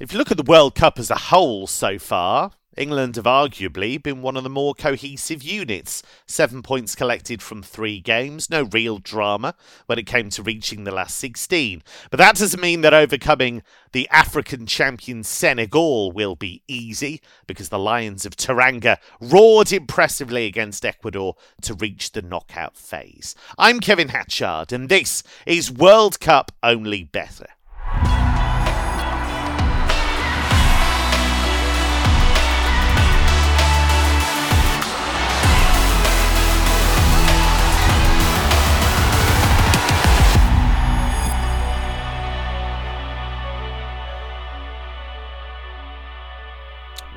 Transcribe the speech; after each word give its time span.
If 0.00 0.14
you 0.14 0.18
look 0.18 0.30
at 0.30 0.38
the 0.38 0.42
World 0.42 0.74
Cup 0.74 0.98
as 0.98 1.10
a 1.10 1.14
whole 1.14 1.66
so 1.66 1.98
far, 1.98 2.52
England 2.74 3.16
have 3.16 3.26
arguably 3.26 4.02
been 4.02 4.22
one 4.22 4.34
of 4.34 4.44
the 4.44 4.48
more 4.48 4.72
cohesive 4.72 5.42
units. 5.42 6.02
Seven 6.26 6.62
points 6.62 6.94
collected 6.94 7.42
from 7.42 7.62
three 7.62 8.00
games, 8.00 8.48
no 8.48 8.62
real 8.62 8.96
drama 8.96 9.54
when 9.84 9.98
it 9.98 10.06
came 10.06 10.30
to 10.30 10.42
reaching 10.42 10.84
the 10.84 10.90
last 10.90 11.16
16. 11.16 11.82
But 12.10 12.16
that 12.16 12.36
doesn't 12.36 12.62
mean 12.62 12.80
that 12.80 12.94
overcoming 12.94 13.62
the 13.92 14.08
African 14.08 14.64
champion 14.64 15.22
Senegal 15.22 16.12
will 16.12 16.34
be 16.34 16.62
easy, 16.66 17.20
because 17.46 17.68
the 17.68 17.78
Lions 17.78 18.24
of 18.24 18.36
Teranga 18.36 18.96
roared 19.20 19.70
impressively 19.70 20.46
against 20.46 20.86
Ecuador 20.86 21.36
to 21.60 21.74
reach 21.74 22.12
the 22.12 22.22
knockout 22.22 22.74
phase. 22.74 23.34
I'm 23.58 23.80
Kevin 23.80 24.08
Hatchard, 24.08 24.72
and 24.72 24.88
this 24.88 25.22
is 25.44 25.70
World 25.70 26.20
Cup 26.20 26.52
Only 26.62 27.04
Better. 27.04 27.48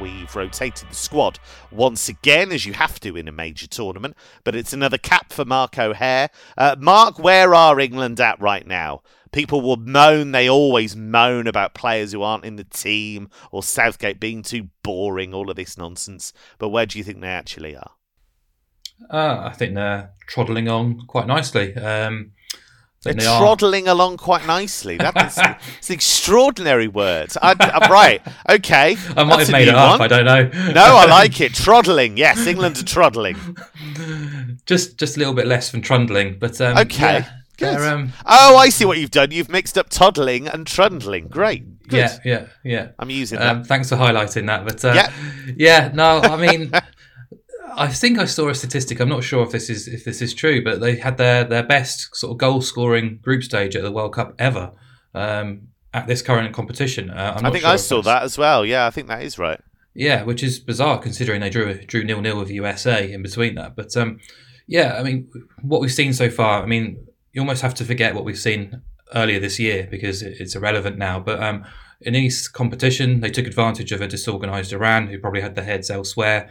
We've 0.04 0.36
rotated 0.36 0.90
the 0.90 0.96
squad 0.96 1.40
once 1.72 2.10
again, 2.10 2.52
as 2.52 2.66
you 2.66 2.74
have 2.74 3.00
to 3.00 3.16
in 3.16 3.30
a 3.30 3.32
major 3.32 3.68
tournament, 3.68 4.18
but 4.44 4.54
it's 4.54 4.74
another 4.74 4.98
cap 4.98 5.32
for 5.32 5.46
Mark 5.46 5.80
O'Haire. 5.80 6.30
Uh, 6.58 6.76
Mark, 6.78 7.18
where 7.20 7.56
are 7.56 7.80
England 7.80 8.20
at 8.20 8.38
right 8.42 8.68
now? 8.68 9.02
People 9.32 9.62
will 9.62 9.78
moan, 9.78 10.34
they 10.34 10.50
always 10.50 10.94
moan 10.94 11.48
about 11.48 11.74
players 11.74 12.12
who 12.12 12.22
aren't 12.22 12.44
in 12.44 12.58
the 12.58 12.66
team 12.66 13.30
or 13.50 13.64
Southgate 13.64 14.20
being 14.20 14.42
too 14.44 14.68
boring, 14.84 15.34
all 15.34 15.50
of 15.50 15.56
this 15.56 15.78
nonsense. 15.78 16.34
But 16.58 16.68
where 16.68 16.86
do 16.86 16.98
you 16.98 17.06
think 17.06 17.22
they 17.22 17.28
actually 17.28 17.74
are? 17.74 17.92
Uh, 19.10 19.44
I 19.46 19.54
think 19.54 19.74
they're 19.74 20.12
troddling 20.28 20.68
on 20.68 21.08
quite 21.08 21.28
nicely. 21.28 21.74
Um, 21.78 22.34
they're 23.04 23.16
troddling 23.16 23.88
along 23.88 24.18
quite 24.18 24.46
nicely. 24.48 24.98
That's 24.98 25.38
it's 25.78 25.90
an 25.90 25.94
extraordinary 25.94 26.88
word. 26.88 27.34
I, 27.42 27.52
am 27.60 27.92
right. 27.92 28.22
Okay. 28.50 28.98
I 29.16 29.24
might 29.24 29.40
have 29.40 29.52
made 29.52 29.68
it 29.68 29.76
up. 29.76 30.00
One. 30.00 30.02
I 30.02 30.08
don't 30.08 30.26
know. 30.26 30.72
no, 30.72 30.84
I 30.84 31.06
like 31.10 31.42
it. 31.42 31.54
Troddling. 31.54 32.18
Yes, 32.18 32.48
England 32.48 32.78
are 32.80 32.84
troddling. 32.84 33.36
just 34.66 34.98
just 34.98 35.18
a 35.18 35.20
little 35.20 35.34
bit 35.34 35.48
less 35.48 35.72
than 35.72 35.82
trundling, 35.82 36.38
but 36.40 36.60
um, 36.62 36.78
okay. 36.78 37.26
Yeah, 37.60 37.94
um, 37.94 38.12
oh, 38.26 38.58
I 38.58 38.70
see 38.70 38.84
what 38.84 38.98
you've 38.98 39.12
done. 39.12 39.32
You've 39.32 39.48
mixed 39.48 39.78
up 39.78 39.90
toddling 39.90 40.48
and 40.48 40.66
trundling. 40.66 41.28
Great. 41.28 41.88
Good. 41.88 41.98
Yeah, 41.98 42.18
yeah, 42.26 42.46
yeah. 42.64 42.88
I'm 42.98 43.10
using 43.10 43.40
um, 43.40 43.60
that. 43.60 43.68
Thanks 43.68 43.90
for 43.90 43.96
highlighting 43.96 44.48
that. 44.48 44.66
But 44.66 44.84
uh, 44.84 44.94
yeah, 44.96 45.12
yeah. 45.56 45.92
No, 45.94 46.20
I 46.20 46.36
mean. 46.36 46.72
I 47.76 47.88
think 47.88 48.20
I 48.20 48.26
saw 48.26 48.50
a 48.50 48.56
statistic. 48.56 49.00
I'm 49.00 49.10
not 49.10 49.24
sure 49.24 49.44
if 49.44 49.52
this 49.52 49.70
is 49.70 49.88
if 49.88 50.04
this 50.06 50.22
is 50.22 50.34
true, 50.34 50.64
but 50.64 50.80
they 50.80 50.96
had 50.96 51.18
their 51.18 51.44
their 51.44 51.64
best 51.64 52.16
sort 52.16 52.32
of 52.32 52.38
goal 52.38 52.62
scoring 52.62 53.20
group 53.22 53.44
stage 53.44 53.76
at 53.76 53.84
the 53.84 53.92
World 53.92 54.14
Cup 54.14 54.36
ever 54.40 54.72
um, 55.14 55.68
at 55.94 56.08
this 56.08 56.22
current 56.22 56.54
competition. 56.54 57.10
Uh, 57.10 57.40
i 57.44 57.50
think 57.50 57.62
sure 57.62 57.70
I 57.70 57.76
saw 57.76 58.02
that 58.02 58.24
as 58.24 58.38
well. 58.38 58.66
Yeah, 58.66 58.88
I 58.88 58.90
think 58.90 59.08
that 59.08 59.24
is 59.24 59.38
right. 59.38 59.60
Yeah, 59.94 60.24
which 60.24 60.42
is 60.42 60.60
bizarre 60.60 60.98
considering 60.98 61.42
they 61.42 61.50
drew 61.50 61.74
drew 61.86 62.04
nil 62.04 62.22
nil 62.22 62.40
with 62.40 62.50
USA 62.50 63.12
in 63.12 63.22
between 63.22 63.56
that. 63.56 63.76
But 63.76 63.96
um, 63.96 64.20
yeah, 64.68 64.96
I 64.98 65.04
mean, 65.04 65.30
what 65.62 65.82
we've 65.82 65.92
seen 65.92 66.14
so 66.14 66.30
far. 66.30 66.64
I 66.64 66.66
mean, 66.66 67.08
you 67.32 67.42
almost 67.42 67.62
have 67.62 67.76
to 67.76 67.86
forget 67.86 68.16
what 68.16 68.26
we've 68.26 68.40
seen 68.40 68.82
earlier 69.14 69.40
this 69.40 69.60
year 69.60 69.88
because 69.90 70.22
it's 70.22 70.56
irrelevant 70.56 70.98
now. 70.98 71.20
But 71.20 71.42
um, 71.42 71.66
in 72.02 72.14
this 72.14 72.48
competition, 72.48 73.20
they 73.20 73.30
took 73.30 73.46
advantage 73.46 73.92
of 73.92 74.02
a 74.02 74.08
disorganised 74.08 74.74
Iran 74.74 75.08
who 75.08 75.20
probably 75.20 75.42
had 75.42 75.56
their 75.56 75.66
heads 75.66 75.90
elsewhere 75.90 76.50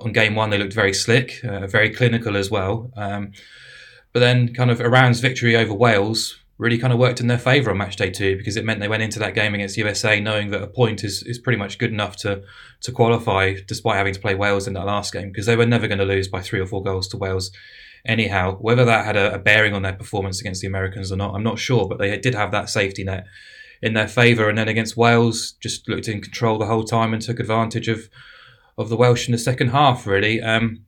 on 0.00 0.12
game 0.12 0.34
one, 0.34 0.50
they 0.50 0.58
looked 0.58 0.72
very 0.72 0.94
slick, 0.94 1.44
uh, 1.44 1.66
very 1.66 1.90
clinical 1.90 2.36
as 2.36 2.50
well. 2.50 2.90
Um, 2.96 3.32
but 4.12 4.20
then, 4.20 4.54
kind 4.54 4.70
of 4.70 4.80
Iran's 4.80 5.20
victory 5.20 5.56
over 5.56 5.74
Wales 5.74 6.38
really 6.58 6.78
kind 6.78 6.92
of 6.92 6.98
worked 6.98 7.20
in 7.20 7.28
their 7.28 7.38
favour 7.38 7.70
on 7.70 7.78
match 7.78 7.94
day 7.96 8.10
two 8.10 8.36
because 8.36 8.56
it 8.56 8.64
meant 8.64 8.80
they 8.80 8.88
went 8.88 9.02
into 9.02 9.20
that 9.20 9.34
game 9.34 9.54
against 9.54 9.76
USA 9.76 10.18
knowing 10.18 10.50
that 10.50 10.60
a 10.60 10.66
point 10.66 11.04
is, 11.04 11.22
is 11.22 11.38
pretty 11.38 11.56
much 11.56 11.78
good 11.78 11.92
enough 11.92 12.16
to 12.16 12.42
to 12.80 12.90
qualify 12.90 13.54
despite 13.66 13.96
having 13.96 14.12
to 14.12 14.20
play 14.20 14.34
Wales 14.34 14.66
in 14.66 14.74
that 14.74 14.84
last 14.84 15.12
game 15.12 15.30
because 15.30 15.46
they 15.46 15.56
were 15.56 15.66
never 15.66 15.86
going 15.86 15.98
to 15.98 16.04
lose 16.04 16.26
by 16.26 16.40
three 16.40 16.58
or 16.58 16.66
four 16.66 16.82
goals 16.82 17.06
to 17.08 17.16
Wales 17.16 17.52
anyhow. 18.04 18.56
Whether 18.56 18.84
that 18.84 19.04
had 19.04 19.16
a, 19.16 19.34
a, 19.34 19.38
bearing 19.38 19.74
on 19.74 19.82
their 19.82 19.92
performance 19.92 20.40
against 20.40 20.60
the 20.60 20.66
Americans 20.66 21.12
or 21.12 21.16
not, 21.16 21.34
I'm 21.34 21.42
not 21.42 21.58
sure, 21.58 21.88
but 21.88 21.98
they 21.98 22.16
did 22.18 22.34
have 22.34 22.50
that 22.52 22.68
safety 22.68 23.04
net 23.04 23.24
in 23.80 23.94
their 23.94 24.08
favour. 24.08 24.48
And 24.48 24.58
then 24.58 24.68
against 24.68 24.96
Wales, 24.96 25.52
just 25.60 25.88
looked 25.88 26.08
in 26.08 26.20
control 26.20 26.58
the 26.58 26.66
whole 26.66 26.84
time 26.84 27.12
and 27.12 27.22
took 27.22 27.38
advantage 27.38 27.88
of 27.88 28.08
of 28.78 28.88
the 28.88 28.96
Welsh 28.96 29.28
in 29.28 29.32
the 29.32 29.38
second 29.38 29.68
half, 29.68 30.06
really. 30.06 30.40
Um, 30.40 30.84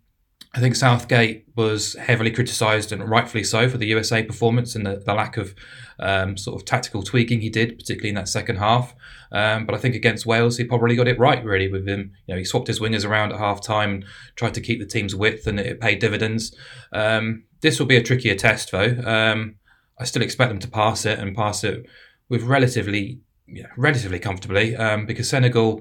I 0.53 0.59
think 0.59 0.75
Southgate 0.75 1.47
was 1.55 1.95
heavily 1.95 2.31
criticised, 2.33 2.91
and 2.91 3.09
rightfully 3.09 3.45
so, 3.45 3.69
for 3.69 3.79
the 3.79 3.87
USA 3.87 4.23
performance 4.23 4.75
and 4.75 4.85
the, 4.85 5.03
the 5.05 5.15
lack 5.15 5.37
of 5.37 5.55
um, 6.01 6.37
sort 6.37 6.61
of 6.61 6.65
tactical 6.65 7.03
tweaking 7.03 7.41
he 7.41 7.51
did, 7.51 7.79
particularly 7.79 8.09
in 8.09 8.15
that 8.17 8.29
second 8.29 8.57
half. 8.57 8.95
Um, 9.31 9.65
but 9.65 9.77
I 9.77 9.79
think 9.79 9.95
against 9.95 10.27
Wales, 10.27 10.57
he 10.57 10.65
probably 10.65 10.97
got 10.97 11.07
it 11.07 11.21
right, 11.21 11.45
really, 11.45 11.71
with 11.71 11.87
him. 11.87 12.13
You 12.27 12.35
know, 12.35 12.39
he 12.39 12.45
swapped 12.45 12.67
his 12.67 12.81
wingers 12.81 13.09
around 13.09 13.33
at 13.33 13.39
half 13.39 13.63
time 13.63 13.95
and 13.95 14.05
tried 14.35 14.55
to 14.55 14.61
keep 14.61 14.81
the 14.81 14.87
team's 14.87 15.15
width, 15.15 15.47
and 15.47 15.61
it 15.61 15.81
paid 15.81 16.01
dividends. 16.01 16.55
Um, 16.93 17.45
this 17.61 17.79
will 17.79 17.87
be 17.87 17.97
a 17.97 18.03
trickier 18.03 18.35
test, 18.35 18.73
though. 18.73 19.01
Um, 19.05 19.57
I 20.01 20.05
still 20.05 20.23
expect 20.23 20.49
them 20.49 20.59
to 20.61 20.69
pass 20.69 21.05
it 21.07 21.19
and 21.21 21.37
pass 21.37 21.63
it 21.63 21.87
with 22.29 22.43
relatively, 22.43 23.21
yeah, 23.47 23.67
relatively 23.77 24.19
comfortably, 24.19 24.75
um, 24.75 25.07
because 25.07 25.29
Senegal 25.29 25.81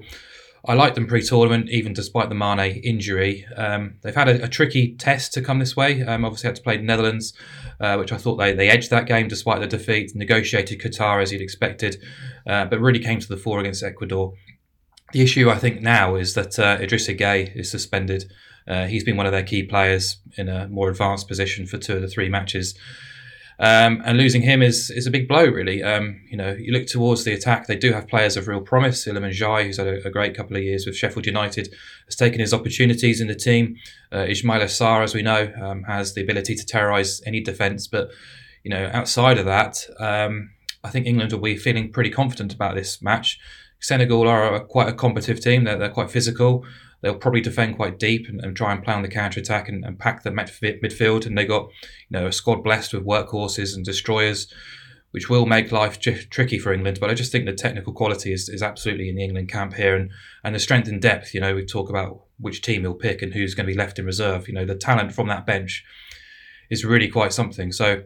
I 0.64 0.74
like 0.74 0.94
them 0.94 1.06
pre-tournament, 1.06 1.70
even 1.70 1.92
despite 1.92 2.28
the 2.28 2.34
Mane 2.34 2.80
injury. 2.84 3.46
Um, 3.56 3.94
they've 4.02 4.14
had 4.14 4.28
a, 4.28 4.44
a, 4.44 4.48
tricky 4.48 4.94
test 4.94 5.32
to 5.34 5.42
come 5.42 5.58
this 5.58 5.74
way. 5.74 6.02
Um, 6.02 6.24
obviously, 6.24 6.48
had 6.48 6.56
to 6.56 6.62
play 6.62 6.76
the 6.76 6.82
Netherlands, 6.82 7.32
uh, 7.80 7.96
which 7.96 8.12
I 8.12 8.18
thought 8.18 8.36
they, 8.36 8.52
they 8.52 8.68
edged 8.68 8.90
that 8.90 9.06
game 9.06 9.26
despite 9.28 9.60
the 9.60 9.66
defeat. 9.66 10.12
Negotiated 10.14 10.80
Qatar 10.80 11.22
as 11.22 11.32
you'd 11.32 11.40
expected, 11.40 12.02
uh, 12.46 12.66
but 12.66 12.80
really 12.80 12.98
came 12.98 13.20
to 13.20 13.28
the 13.28 13.38
fore 13.38 13.60
against 13.60 13.82
Ecuador. 13.82 14.34
The 15.12 15.22
issue 15.22 15.50
I 15.50 15.58
think 15.58 15.80
now 15.80 16.14
is 16.14 16.34
that 16.34 16.58
uh, 16.58 16.78
Idrissa 16.78 17.18
Gueye 17.18 17.56
is 17.56 17.70
suspended. 17.70 18.30
Uh, 18.68 18.86
he's 18.86 19.02
been 19.02 19.16
one 19.16 19.26
of 19.26 19.32
their 19.32 19.42
key 19.42 19.62
players 19.62 20.18
in 20.36 20.48
a 20.48 20.68
more 20.68 20.90
advanced 20.90 21.26
position 21.26 21.66
for 21.66 21.78
two 21.78 21.96
of 21.96 22.02
the 22.02 22.08
three 22.08 22.28
matches. 22.28 22.78
Um, 23.60 24.00
and 24.06 24.16
losing 24.16 24.40
him 24.40 24.62
is 24.62 24.90
is 24.90 25.06
a 25.06 25.10
big 25.10 25.28
blow, 25.28 25.44
really. 25.44 25.82
Um, 25.82 26.22
you 26.30 26.36
know, 26.36 26.56
you 26.58 26.72
look 26.72 26.86
towards 26.86 27.24
the 27.24 27.34
attack; 27.34 27.66
they 27.66 27.76
do 27.76 27.92
have 27.92 28.08
players 28.08 28.38
of 28.38 28.48
real 28.48 28.62
promise. 28.62 29.06
Iliman 29.06 29.32
Ndiaye, 29.32 29.66
who's 29.66 29.76
had 29.76 29.86
a, 29.86 30.06
a, 30.06 30.10
great 30.10 30.34
couple 30.34 30.56
of 30.56 30.62
years 30.62 30.86
with 30.86 30.96
Sheffield 30.96 31.26
United, 31.26 31.68
has 32.06 32.16
taken 32.16 32.40
his 32.40 32.54
opportunities 32.54 33.20
in 33.20 33.26
the 33.26 33.34
team. 33.34 33.76
Uh, 34.10 34.24
Ismaila 34.24 34.64
Sarr, 34.64 35.04
as 35.04 35.14
we 35.14 35.20
know, 35.20 35.52
um, 35.60 35.82
has 35.82 36.14
the 36.14 36.22
ability 36.22 36.54
to 36.54 36.64
terrorise 36.64 37.20
any 37.26 37.42
defence. 37.42 37.86
But 37.86 38.08
you 38.64 38.70
know, 38.70 38.88
outside 38.94 39.36
of 39.36 39.44
that, 39.44 39.84
um, 39.98 40.52
I 40.82 40.88
think 40.88 41.06
England 41.06 41.30
will 41.32 41.40
be 41.40 41.56
feeling 41.56 41.92
pretty 41.92 42.10
confident 42.10 42.54
about 42.54 42.76
this 42.76 43.02
match. 43.02 43.38
Senegal 43.78 44.26
are 44.26 44.54
a, 44.54 44.64
quite 44.64 44.88
a 44.88 44.94
competitive 44.94 45.42
team; 45.42 45.64
they're, 45.64 45.76
they're 45.76 45.90
quite 45.90 46.10
physical 46.10 46.64
they'll 47.00 47.14
probably 47.14 47.40
defend 47.40 47.76
quite 47.76 47.98
deep 47.98 48.28
and, 48.28 48.40
and 48.40 48.56
try 48.56 48.72
and 48.72 48.82
play 48.82 48.94
on 48.94 49.02
the 49.02 49.08
counter 49.08 49.40
attack 49.40 49.68
and, 49.68 49.84
and, 49.84 49.98
pack 49.98 50.22
the 50.22 50.30
midfield. 50.30 51.26
And 51.26 51.36
they 51.36 51.44
got 51.46 51.68
you 52.08 52.18
know 52.18 52.26
a 52.26 52.32
squad 52.32 52.62
blessed 52.62 52.92
with 52.92 53.04
workhorses 53.04 53.74
and 53.74 53.84
destroyers, 53.84 54.52
which 55.10 55.28
will 55.28 55.46
make 55.46 55.72
life 55.72 55.98
tricky 56.00 56.58
for 56.58 56.72
England. 56.72 56.98
But 57.00 57.10
I 57.10 57.14
just 57.14 57.32
think 57.32 57.46
the 57.46 57.52
technical 57.52 57.92
quality 57.92 58.32
is, 58.32 58.48
is 58.48 58.62
absolutely 58.62 59.08
in 59.08 59.16
the 59.16 59.24
England 59.24 59.48
camp 59.48 59.74
here, 59.74 59.96
and 59.96 60.10
and 60.44 60.54
the 60.54 60.60
strength 60.60 60.88
and 60.88 61.00
depth. 61.00 61.34
You 61.34 61.40
know, 61.40 61.54
we 61.54 61.64
talk 61.64 61.88
about 61.88 62.24
which 62.38 62.62
team 62.62 62.82
he'll 62.82 62.94
pick 62.94 63.22
and 63.22 63.34
who's 63.34 63.54
going 63.54 63.66
to 63.66 63.72
be 63.72 63.78
left 63.78 63.98
in 63.98 64.06
reserve. 64.06 64.48
You 64.48 64.54
know, 64.54 64.64
the 64.64 64.76
talent 64.76 65.12
from 65.12 65.28
that 65.28 65.46
bench 65.46 65.84
is 66.70 66.84
really 66.84 67.08
quite 67.08 67.32
something. 67.32 67.72
So. 67.72 68.04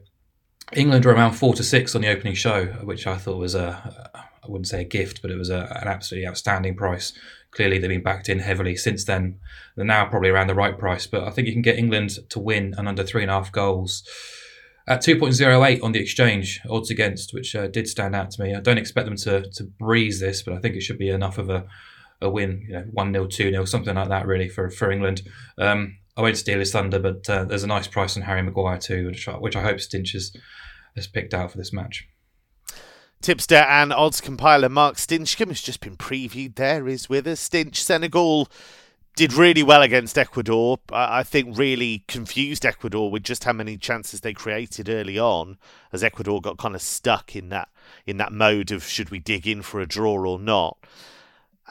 England 0.72 1.04
were 1.04 1.12
around 1.12 1.34
four 1.34 1.52
to 1.52 1.62
six 1.62 1.94
on 1.94 2.00
the 2.00 2.08
opening 2.08 2.32
show, 2.32 2.64
which 2.84 3.06
I 3.06 3.18
thought 3.18 3.36
was 3.36 3.54
a, 3.54 4.26
I 4.44 4.50
wouldn't 4.50 4.68
say 4.68 4.82
a 4.82 4.84
gift, 4.84 5.22
but 5.22 5.30
it 5.30 5.38
was 5.38 5.50
a, 5.50 5.78
an 5.80 5.88
absolutely 5.88 6.28
outstanding 6.28 6.76
price 6.76 7.12
Clearly, 7.54 7.78
they've 7.78 7.88
been 7.88 8.02
backed 8.02 8.28
in 8.28 8.40
heavily 8.40 8.74
since 8.74 9.04
then. 9.04 9.38
They're 9.76 9.84
now 9.84 10.06
probably 10.06 10.28
around 10.28 10.48
the 10.48 10.54
right 10.54 10.76
price, 10.76 11.06
but 11.06 11.22
I 11.22 11.30
think 11.30 11.46
you 11.46 11.52
can 11.52 11.62
get 11.62 11.78
England 11.78 12.18
to 12.30 12.40
win 12.40 12.74
and 12.76 12.88
under 12.88 13.04
three 13.04 13.22
and 13.22 13.30
a 13.30 13.34
half 13.34 13.52
goals 13.52 14.02
at 14.88 15.02
2.08 15.02 15.82
on 15.82 15.92
the 15.92 16.00
exchange 16.00 16.60
odds 16.68 16.90
against, 16.90 17.32
which 17.32 17.54
uh, 17.54 17.68
did 17.68 17.88
stand 17.88 18.16
out 18.16 18.32
to 18.32 18.42
me. 18.42 18.54
I 18.54 18.60
don't 18.60 18.78
expect 18.78 19.06
them 19.06 19.16
to 19.18 19.48
to 19.52 19.64
breeze 19.64 20.18
this, 20.18 20.42
but 20.42 20.54
I 20.54 20.58
think 20.58 20.74
it 20.74 20.82
should 20.82 20.98
be 20.98 21.10
enough 21.10 21.38
of 21.38 21.48
a, 21.48 21.64
a 22.20 22.28
win, 22.28 22.64
you 22.66 22.74
know, 22.74 22.84
1 22.90 23.12
0, 23.12 23.26
2 23.26 23.50
0, 23.50 23.64
something 23.64 23.94
like 23.94 24.08
that, 24.08 24.26
really, 24.26 24.48
for, 24.48 24.68
for 24.68 24.90
England. 24.90 25.22
Um, 25.56 25.98
I 26.16 26.22
won't 26.22 26.36
steal 26.36 26.58
his 26.58 26.72
thunder, 26.72 26.98
but 26.98 27.28
uh, 27.30 27.44
there's 27.44 27.64
a 27.64 27.68
nice 27.68 27.86
price 27.86 28.16
on 28.16 28.24
Harry 28.24 28.42
Maguire 28.42 28.78
too, 28.78 29.06
which 29.06 29.28
I, 29.28 29.34
which 29.34 29.56
I 29.56 29.62
hope 29.62 29.78
Stinch 29.78 30.12
has, 30.12 30.36
has 30.96 31.06
picked 31.06 31.34
out 31.34 31.52
for 31.52 31.58
this 31.58 31.72
match. 31.72 32.08
Tipster 33.24 33.54
and 33.54 33.90
odds 33.90 34.20
compiler 34.20 34.68
Mark 34.68 34.96
Stinchcombe 34.96 35.48
has 35.48 35.62
just 35.62 35.80
been 35.80 35.96
previewed 35.96 36.56
there, 36.56 36.86
is 36.86 37.08
with 37.08 37.26
us. 37.26 37.40
Stinch, 37.40 37.76
Senegal 37.76 38.50
did 39.16 39.32
really 39.32 39.62
well 39.62 39.80
against 39.80 40.18
Ecuador. 40.18 40.78
I 40.92 41.22
think 41.22 41.56
really 41.56 42.04
confused 42.06 42.66
Ecuador 42.66 43.10
with 43.10 43.22
just 43.22 43.44
how 43.44 43.54
many 43.54 43.78
chances 43.78 44.20
they 44.20 44.34
created 44.34 44.90
early 44.90 45.18
on, 45.18 45.56
as 45.90 46.04
Ecuador 46.04 46.42
got 46.42 46.58
kind 46.58 46.74
of 46.74 46.82
stuck 46.82 47.34
in 47.34 47.48
that 47.48 47.70
in 48.04 48.18
that 48.18 48.30
mode 48.30 48.70
of 48.70 48.84
should 48.84 49.08
we 49.08 49.20
dig 49.20 49.46
in 49.46 49.62
for 49.62 49.80
a 49.80 49.86
draw 49.86 50.22
or 50.22 50.38
not. 50.38 50.76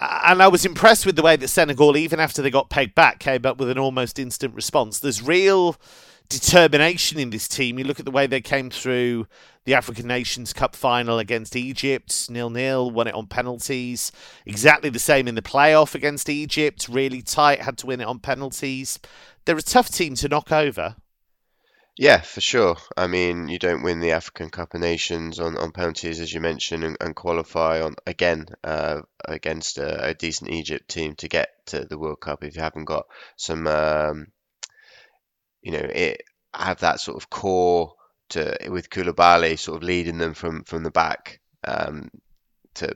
And 0.01 0.41
I 0.41 0.47
was 0.47 0.65
impressed 0.65 1.05
with 1.05 1.15
the 1.15 1.21
way 1.21 1.35
that 1.35 1.49
Senegal, 1.49 1.95
even 1.95 2.19
after 2.19 2.41
they 2.41 2.49
got 2.49 2.71
pegged 2.71 2.95
back, 2.95 3.19
came 3.19 3.45
up 3.45 3.59
with 3.59 3.69
an 3.69 3.77
almost 3.77 4.17
instant 4.17 4.55
response. 4.55 4.99
There's 4.99 5.21
real 5.21 5.75
determination 6.39 7.19
in 7.19 7.29
this 7.29 7.47
team. 7.47 7.77
You 7.77 7.85
look 7.85 7.99
at 7.99 8.05
the 8.05 8.11
way 8.11 8.27
they 8.27 8.41
came 8.41 8.69
through 8.69 9.27
the 9.65 9.73
African 9.73 10.07
Nations 10.07 10.53
Cup 10.53 10.75
final 10.75 11.19
against 11.19 11.55
Egypt, 11.55 12.29
nil 12.29 12.49
nil, 12.49 12.91
won 12.91 13.07
it 13.07 13.15
on 13.15 13.27
penalties. 13.27 14.11
Exactly 14.45 14.89
the 14.89 14.99
same 14.99 15.27
in 15.27 15.35
the 15.35 15.41
playoff 15.41 15.95
against 15.95 16.29
Egypt, 16.29 16.87
really 16.89 17.21
tight, 17.21 17.61
had 17.61 17.77
to 17.79 17.87
win 17.87 18.01
it 18.01 18.07
on 18.07 18.19
penalties. 18.19 18.99
They're 19.45 19.57
a 19.57 19.61
tough 19.61 19.89
team 19.89 20.15
to 20.15 20.27
knock 20.27 20.51
over. 20.51 20.95
Yeah, 21.95 22.21
for 22.21 22.41
sure. 22.41 22.77
I 22.97 23.05
mean, 23.05 23.47
you 23.49 23.59
don't 23.59 23.83
win 23.83 23.99
the 23.99 24.13
African 24.13 24.49
Cup 24.49 24.73
of 24.73 24.81
Nations 24.81 25.39
on, 25.39 25.55
on 25.57 25.71
penalties, 25.71 26.19
as 26.19 26.33
you 26.33 26.41
mentioned, 26.41 26.83
and, 26.83 26.97
and 26.99 27.15
qualify 27.15 27.81
on 27.81 27.95
again 28.07 28.47
uh, 28.63 29.01
against 29.25 29.77
a, 29.77 30.07
a, 30.07 30.13
decent 30.15 30.49
Egypt 30.49 30.89
team 30.89 31.13
to 31.17 31.29
get 31.29 31.49
to 31.67 31.85
the 31.85 31.99
World 31.99 32.19
Cup 32.19 32.43
if 32.43 32.55
you 32.55 32.63
haven't 32.63 32.85
got 32.85 33.05
some, 33.37 33.67
um, 33.67 34.27
you 35.63 35.71
know, 35.71 35.79
it 35.79 36.23
have 36.53 36.81
that 36.81 36.99
sort 36.99 37.17
of 37.17 37.29
core 37.29 37.93
to 38.29 38.55
with 38.69 38.89
Koulibaly 38.89 39.57
sort 39.57 39.77
of 39.77 39.83
leading 39.83 40.17
them 40.17 40.33
from 40.33 40.63
from 40.63 40.83
the 40.83 40.91
back 40.91 41.39
um, 41.67 42.09
to 42.75 42.95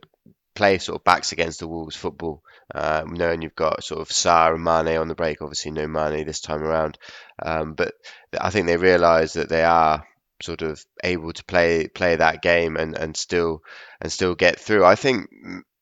play 0.54 0.78
sort 0.78 1.00
of 1.00 1.04
backs 1.04 1.32
against 1.32 1.60
the 1.60 1.68
Wolves 1.68 1.96
football. 1.96 2.44
Um, 2.76 3.14
knowing 3.14 3.42
you've 3.42 3.56
got 3.56 3.84
sort 3.84 4.02
of 4.02 4.10
Sarr 4.10 4.56
and 4.56 4.64
Mane 4.64 4.98
on 4.98 5.08
the 5.08 5.16
break, 5.16 5.42
obviously 5.42 5.72
no 5.72 5.88
Mane 5.88 6.26
this 6.26 6.42
time 6.42 6.62
around, 6.62 6.98
um, 7.42 7.74
but 7.74 7.94
I 8.40 8.50
think 8.50 8.68
they 8.68 8.78
realise 8.78 9.34
that 9.34 9.50
they 9.50 9.64
are 9.64 10.06
sort 10.44 10.62
of 10.62 10.84
able 11.04 11.34
to 11.34 11.44
play 11.46 11.88
play 11.88 12.16
that 12.16 12.42
game 12.42 12.76
and, 12.76 12.96
and 12.98 13.16
still 13.16 13.64
and 14.02 14.12
still 14.12 14.36
get 14.36 14.60
through. 14.60 14.84
I 14.84 14.96
think 14.96 15.30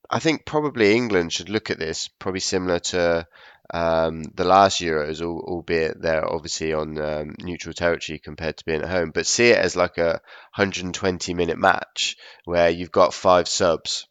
I 0.09 0.19
think 0.19 0.45
probably 0.45 0.95
England 0.95 1.33
should 1.33 1.49
look 1.49 1.71
at 1.71 1.79
this 1.79 2.09
probably 2.19 2.39
similar 2.39 2.79
to 2.79 3.27
um, 3.73 4.23
the 4.35 4.43
last 4.43 4.81
Euros, 4.81 5.21
albeit 5.21 6.01
they're 6.01 6.27
obviously 6.27 6.73
on 6.73 6.99
um, 6.99 7.35
neutral 7.39 7.73
territory 7.73 8.19
compared 8.19 8.57
to 8.57 8.65
being 8.65 8.81
at 8.81 8.89
home, 8.89 9.11
but 9.11 9.25
see 9.25 9.49
it 9.49 9.57
as 9.57 9.75
like 9.75 9.97
a 9.97 10.21
120 10.55 11.33
minute 11.33 11.57
match 11.57 12.17
where 12.45 12.69
you've 12.69 12.91
got 12.91 13.13
five 13.13 13.47
subs. 13.47 14.07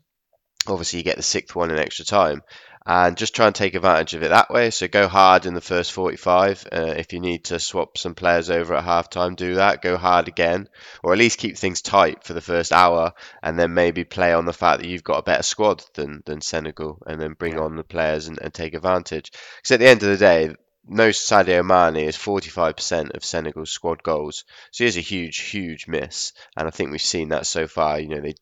Obviously, 0.66 0.98
you 0.98 1.04
get 1.04 1.16
the 1.16 1.22
sixth 1.22 1.54
one 1.54 1.70
in 1.70 1.78
extra 1.78 2.04
time, 2.04 2.42
and 2.86 3.16
just 3.16 3.34
try 3.34 3.46
and 3.46 3.54
take 3.54 3.74
advantage 3.74 4.14
of 4.14 4.22
it 4.22 4.28
that 4.28 4.50
way. 4.50 4.70
So 4.70 4.88
go 4.88 5.08
hard 5.08 5.46
in 5.46 5.54
the 5.54 5.60
first 5.60 5.92
45. 5.92 6.68
Uh, 6.70 6.94
if 6.96 7.12
you 7.12 7.20
need 7.20 7.44
to 7.44 7.58
swap 7.58 7.96
some 7.96 8.14
players 8.14 8.50
over 8.50 8.74
at 8.74 8.84
halftime, 8.84 9.36
do 9.36 9.54
that. 9.54 9.80
Go 9.80 9.96
hard 9.96 10.28
again, 10.28 10.68
or 11.02 11.12
at 11.12 11.18
least 11.18 11.38
keep 11.38 11.56
things 11.56 11.80
tight 11.80 12.24
for 12.24 12.34
the 12.34 12.42
first 12.42 12.72
hour, 12.72 13.14
and 13.42 13.58
then 13.58 13.72
maybe 13.72 14.04
play 14.04 14.34
on 14.34 14.44
the 14.44 14.52
fact 14.52 14.80
that 14.80 14.88
you've 14.88 15.04
got 15.04 15.18
a 15.18 15.22
better 15.22 15.42
squad 15.42 15.82
than 15.94 16.22
than 16.26 16.40
Senegal, 16.40 16.98
and 17.06 17.20
then 17.20 17.32
bring 17.32 17.54
yeah. 17.54 17.60
on 17.60 17.76
the 17.76 17.84
players 17.84 18.28
and, 18.28 18.38
and 18.40 18.52
take 18.52 18.74
advantage. 18.74 19.32
Because 19.56 19.70
at 19.70 19.80
the 19.80 19.88
end 19.88 20.02
of 20.02 20.10
the 20.10 20.16
day, 20.18 20.54
no 20.86 21.08
Sadio 21.08 21.64
Mane 21.64 22.04
is 22.04 22.16
45% 22.16 23.14
of 23.14 23.24
Senegal's 23.24 23.70
squad 23.70 24.02
goals. 24.02 24.44
So 24.70 24.84
he 24.84 24.88
is 24.88 24.96
a 24.96 25.00
huge, 25.00 25.38
huge 25.38 25.86
miss, 25.88 26.32
and 26.56 26.66
I 26.66 26.70
think 26.70 26.90
we've 26.90 27.00
seen 27.00 27.30
that 27.30 27.46
so 27.46 27.66
far. 27.66 27.98
You 27.98 28.08
know, 28.08 28.20
they 28.20 28.34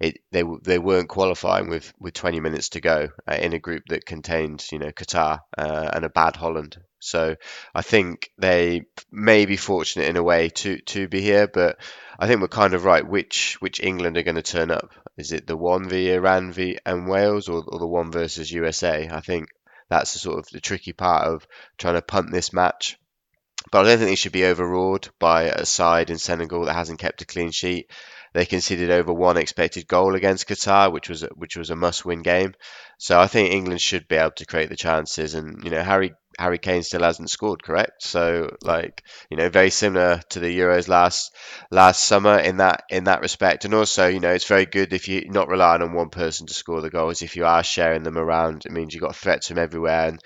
it, 0.00 0.18
they 0.32 0.42
they 0.62 0.78
weren't 0.78 1.08
qualifying 1.08 1.68
with, 1.68 1.92
with 1.98 2.14
20 2.14 2.40
minutes 2.40 2.70
to 2.70 2.80
go 2.80 3.08
uh, 3.30 3.34
in 3.34 3.52
a 3.52 3.58
group 3.58 3.84
that 3.88 4.06
contained 4.06 4.64
you 4.72 4.78
know 4.78 4.90
Qatar 4.90 5.40
uh, 5.56 5.90
and 5.92 6.04
a 6.04 6.10
bad 6.10 6.36
Holland. 6.36 6.78
So 6.98 7.36
I 7.74 7.82
think 7.82 8.30
they 8.38 8.86
may 9.12 9.44
be 9.44 9.56
fortunate 9.56 10.08
in 10.08 10.16
a 10.16 10.22
way 10.22 10.48
to 10.48 10.78
to 10.78 11.06
be 11.06 11.20
here, 11.20 11.46
but 11.46 11.78
I 12.18 12.26
think 12.26 12.40
we're 12.40 12.48
kind 12.48 12.74
of 12.74 12.84
right. 12.84 13.06
Which 13.06 13.60
which 13.60 13.80
England 13.80 14.16
are 14.16 14.22
going 14.22 14.36
to 14.36 14.42
turn 14.42 14.70
up? 14.70 14.90
Is 15.16 15.30
it 15.30 15.46
the 15.46 15.56
one 15.56 15.88
v 15.88 16.12
Iran 16.12 16.52
v 16.52 16.78
and 16.84 17.08
Wales, 17.08 17.48
or, 17.48 17.62
or 17.66 17.78
the 17.78 17.86
one 17.86 18.10
versus 18.10 18.50
USA? 18.50 19.08
I 19.12 19.20
think 19.20 19.48
that's 19.98 20.12
the 20.12 20.18
sort 20.18 20.38
of 20.38 20.48
the 20.50 20.60
tricky 20.60 20.92
part 20.92 21.26
of 21.26 21.46
trying 21.78 21.94
to 21.94 22.02
punt 22.02 22.30
this 22.30 22.52
match. 22.52 22.98
But 23.70 23.80
I 23.80 23.88
don't 23.88 23.98
think 23.98 24.10
they 24.10 24.16
should 24.16 24.32
be 24.32 24.44
overawed 24.44 25.08
by 25.18 25.44
a 25.44 25.64
side 25.64 26.10
in 26.10 26.18
Senegal 26.18 26.64
that 26.64 26.74
hasn't 26.74 26.98
kept 26.98 27.22
a 27.22 27.26
clean 27.26 27.50
sheet. 27.50 27.90
They 28.34 28.44
conceded 28.44 28.90
over 28.90 29.12
one 29.12 29.36
expected 29.36 29.86
goal 29.86 30.16
against 30.16 30.48
Qatar, 30.48 30.92
which 30.92 31.08
was 31.08 31.22
which 31.36 31.56
was 31.56 31.70
a 31.70 31.76
must-win 31.76 32.22
game. 32.22 32.54
So 32.98 33.18
I 33.18 33.28
think 33.28 33.52
England 33.52 33.80
should 33.80 34.08
be 34.08 34.16
able 34.16 34.32
to 34.32 34.46
create 34.46 34.68
the 34.68 34.76
chances. 34.76 35.34
And 35.34 35.62
you 35.64 35.70
know, 35.70 35.82
Harry 35.82 36.12
Harry 36.38 36.58
Kane 36.58 36.82
still 36.82 37.02
hasn't 37.02 37.30
scored, 37.30 37.62
correct? 37.62 38.02
So 38.02 38.56
like 38.62 39.02
you 39.30 39.36
know, 39.36 39.48
very 39.48 39.70
similar 39.70 40.20
to 40.30 40.40
the 40.40 40.58
Euros 40.58 40.88
last 40.88 41.34
last 41.70 42.02
summer 42.02 42.38
in 42.38 42.58
that 42.58 42.84
in 42.90 43.04
that 43.04 43.22
respect. 43.22 43.64
And 43.64 43.74
also, 43.74 44.06
you 44.08 44.20
know, 44.20 44.32
it's 44.32 44.46
very 44.46 44.66
good 44.66 44.92
if 44.92 45.08
you're 45.08 45.30
not 45.30 45.48
relying 45.48 45.82
on 45.82 45.92
one 45.92 46.10
person 46.10 46.46
to 46.46 46.54
score 46.54 46.80
the 46.80 46.90
goals. 46.90 47.22
If 47.22 47.36
you 47.36 47.46
are 47.46 47.62
sharing 47.62 48.02
them 48.02 48.18
around, 48.18 48.66
it 48.66 48.72
means 48.72 48.94
you've 48.94 49.02
got 49.02 49.16
threats 49.16 49.48
from 49.48 49.58
everywhere. 49.58 50.08
And 50.08 50.20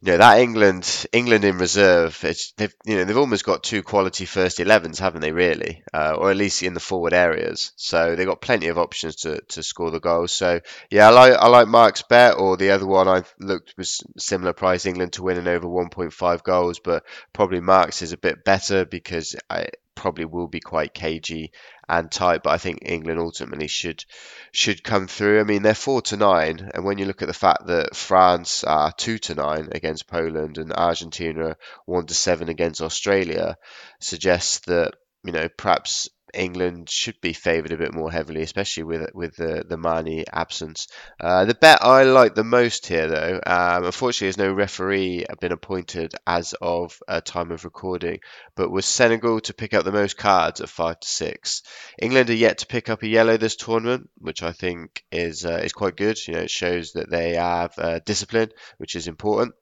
you 0.00 0.12
know 0.12 0.18
that 0.18 0.40
England 0.40 1.06
England 1.12 1.44
in 1.44 1.58
reserve. 1.58 2.18
They've 2.56 2.74
you 2.84 2.96
know 2.96 3.04
they've 3.04 3.16
almost 3.16 3.44
got 3.44 3.62
two 3.62 3.82
quality 3.82 4.24
first 4.24 4.58
11s, 4.58 4.98
haven't 4.98 5.22
they? 5.22 5.32
Really, 5.32 5.82
uh, 5.92 6.16
or 6.18 6.30
at 6.30 6.36
least 6.36 6.62
in 6.62 6.74
the 6.74 6.80
forward 6.80 7.12
areas. 7.12 7.72
So 7.76 8.14
they've 8.14 8.26
got 8.26 8.40
plenty 8.40 8.68
of 8.68 8.78
options 8.78 9.16
to, 9.16 9.40
to 9.48 9.62
score 9.62 9.90
the 9.90 10.00
goals. 10.00 10.32
So 10.32 10.60
yeah, 10.90 11.08
I 11.08 11.10
like 11.10 11.32
I 11.34 11.48
like 11.48 11.68
Mark's 11.68 12.02
bet, 12.02 12.36
or 12.38 12.56
the 12.56 12.70
other 12.70 12.86
one 12.86 13.08
I 13.08 13.22
looked 13.40 13.74
was 13.76 14.02
similar 14.18 14.52
price 14.52 14.86
England 14.86 15.14
to 15.14 15.22
win 15.22 15.38
in 15.38 15.48
over 15.48 15.66
1.5 15.66 16.42
goals, 16.42 16.78
but 16.78 17.04
probably 17.32 17.60
Mark's 17.60 18.02
is 18.02 18.12
a 18.12 18.18
bit 18.18 18.44
better 18.44 18.84
because 18.84 19.36
I 19.48 19.68
probably 19.96 20.24
will 20.24 20.46
be 20.46 20.60
quite 20.60 20.94
cagey 20.94 21.50
and 21.88 22.12
tight, 22.12 22.44
but 22.44 22.50
I 22.50 22.58
think 22.58 22.80
England 22.82 23.18
ultimately 23.18 23.66
should 23.66 24.04
should 24.52 24.84
come 24.84 25.08
through. 25.08 25.40
I 25.40 25.44
mean, 25.44 25.62
they're 25.62 25.74
four 25.74 26.02
to 26.02 26.16
nine, 26.16 26.70
and 26.72 26.84
when 26.84 26.98
you 26.98 27.06
look 27.06 27.22
at 27.22 27.28
the 27.28 27.34
fact 27.34 27.66
that 27.66 27.96
France 27.96 28.62
are 28.62 28.92
two 28.92 29.18
to 29.18 29.34
nine 29.34 29.70
against 29.72 30.06
Poland 30.06 30.58
and 30.58 30.72
Argentina 30.72 31.56
one 31.86 32.06
to 32.06 32.14
seven 32.14 32.48
against 32.48 32.80
Australia, 32.80 33.56
suggests 33.98 34.60
that 34.66 34.94
you 35.24 35.32
know 35.32 35.48
perhaps 35.48 36.08
England 36.36 36.90
should 36.90 37.20
be 37.20 37.32
favoured 37.32 37.72
a 37.72 37.76
bit 37.76 37.94
more 37.94 38.10
heavily, 38.10 38.42
especially 38.42 38.84
with 38.84 39.10
with 39.14 39.36
the 39.36 39.64
the 39.68 39.76
Mane 39.76 40.24
absence. 40.32 40.88
Uh, 41.18 41.44
the 41.44 41.54
bet 41.54 41.82
I 41.82 42.04
like 42.04 42.34
the 42.34 42.44
most 42.44 42.86
here, 42.86 43.08
though, 43.08 43.40
um, 43.46 43.84
unfortunately, 43.84 44.26
there's 44.26 44.38
no 44.38 44.52
referee 44.52 45.24
been 45.40 45.52
appointed 45.52 46.14
as 46.26 46.54
of 46.60 46.98
uh, 47.08 47.20
time 47.20 47.50
of 47.50 47.64
recording, 47.64 48.20
but 48.54 48.70
was 48.70 48.86
Senegal 48.86 49.40
to 49.40 49.54
pick 49.54 49.74
up 49.74 49.84
the 49.84 49.92
most 49.92 50.16
cards 50.16 50.60
at 50.60 50.68
five 50.68 51.00
to 51.00 51.08
six. 51.08 51.62
England 52.00 52.30
are 52.30 52.34
yet 52.34 52.58
to 52.58 52.66
pick 52.66 52.88
up 52.88 53.02
a 53.02 53.08
yellow 53.08 53.36
this 53.36 53.56
tournament, 53.56 54.10
which 54.18 54.42
I 54.42 54.52
think 54.52 55.04
is 55.10 55.44
uh, 55.44 55.60
is 55.64 55.72
quite 55.72 55.96
good. 55.96 56.18
You 56.26 56.34
know, 56.34 56.40
it 56.40 56.50
shows 56.50 56.92
that 56.92 57.10
they 57.10 57.34
have 57.34 57.72
uh, 57.78 58.00
discipline, 58.04 58.50
which 58.78 58.94
is 58.94 59.08
important 59.08 59.54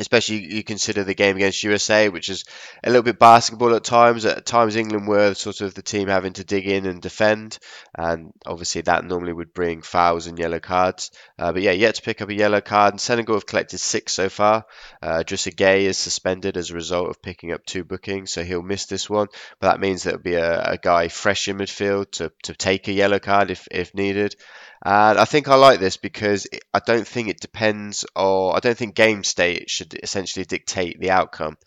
especially 0.00 0.54
you 0.54 0.64
consider 0.64 1.04
the 1.04 1.14
game 1.14 1.36
against 1.36 1.62
USA, 1.62 2.08
which 2.08 2.28
is 2.28 2.44
a 2.82 2.88
little 2.88 3.02
bit 3.02 3.18
basketball 3.18 3.74
at 3.74 3.84
times. 3.84 4.24
At 4.24 4.46
times, 4.46 4.74
England 4.74 5.06
were 5.06 5.34
sort 5.34 5.60
of 5.60 5.74
the 5.74 5.82
team 5.82 6.08
having 6.08 6.32
to 6.34 6.44
dig 6.44 6.66
in 6.66 6.86
and 6.86 7.00
defend, 7.02 7.58
and 7.94 8.32
obviously 8.46 8.80
that 8.82 9.04
normally 9.04 9.32
would 9.32 9.52
bring 9.52 9.82
fouls 9.82 10.26
and 10.26 10.38
yellow 10.38 10.58
cards. 10.58 11.10
Uh, 11.38 11.52
but 11.52 11.62
yeah, 11.62 11.72
yet 11.72 11.96
to 11.96 12.02
pick 12.02 12.22
up 12.22 12.30
a 12.30 12.34
yellow 12.34 12.60
card. 12.60 12.94
And 12.94 13.00
Senegal 13.00 13.36
have 13.36 13.46
collected 13.46 13.78
six 13.78 14.14
so 14.14 14.28
far. 14.28 14.64
Uh, 15.02 15.22
Idrissa 15.22 15.54
Gueye 15.54 15.82
is 15.82 15.98
suspended 15.98 16.56
as 16.56 16.70
a 16.70 16.74
result 16.74 17.10
of 17.10 17.22
picking 17.22 17.52
up 17.52 17.64
two 17.66 17.84
bookings, 17.84 18.32
so 18.32 18.42
he'll 18.42 18.62
miss 18.62 18.86
this 18.86 19.08
one. 19.08 19.28
But 19.60 19.72
that 19.72 19.80
means 19.80 20.02
there'll 20.02 20.18
be 20.18 20.34
a, 20.34 20.72
a 20.72 20.78
guy 20.78 21.08
fresh 21.08 21.48
in 21.48 21.58
midfield 21.58 22.12
to, 22.12 22.32
to 22.44 22.54
take 22.54 22.88
a 22.88 22.92
yellow 22.92 23.18
card 23.18 23.50
if, 23.50 23.68
if 23.70 23.94
needed. 23.94 24.34
And 24.82 25.18
I 25.18 25.26
think 25.26 25.48
I 25.48 25.56
like 25.56 25.78
this 25.78 25.98
because 25.98 26.46
I 26.72 26.80
don't 26.80 27.06
think 27.06 27.28
it 27.28 27.40
depends, 27.40 28.06
or 28.16 28.56
I 28.56 28.60
don't 28.60 28.78
think 28.78 28.94
game 28.94 29.24
state 29.24 29.68
should 29.68 29.92
essentially 29.94 30.44
dictate 30.46 30.98
the 30.98 31.10
outcome. 31.10 31.58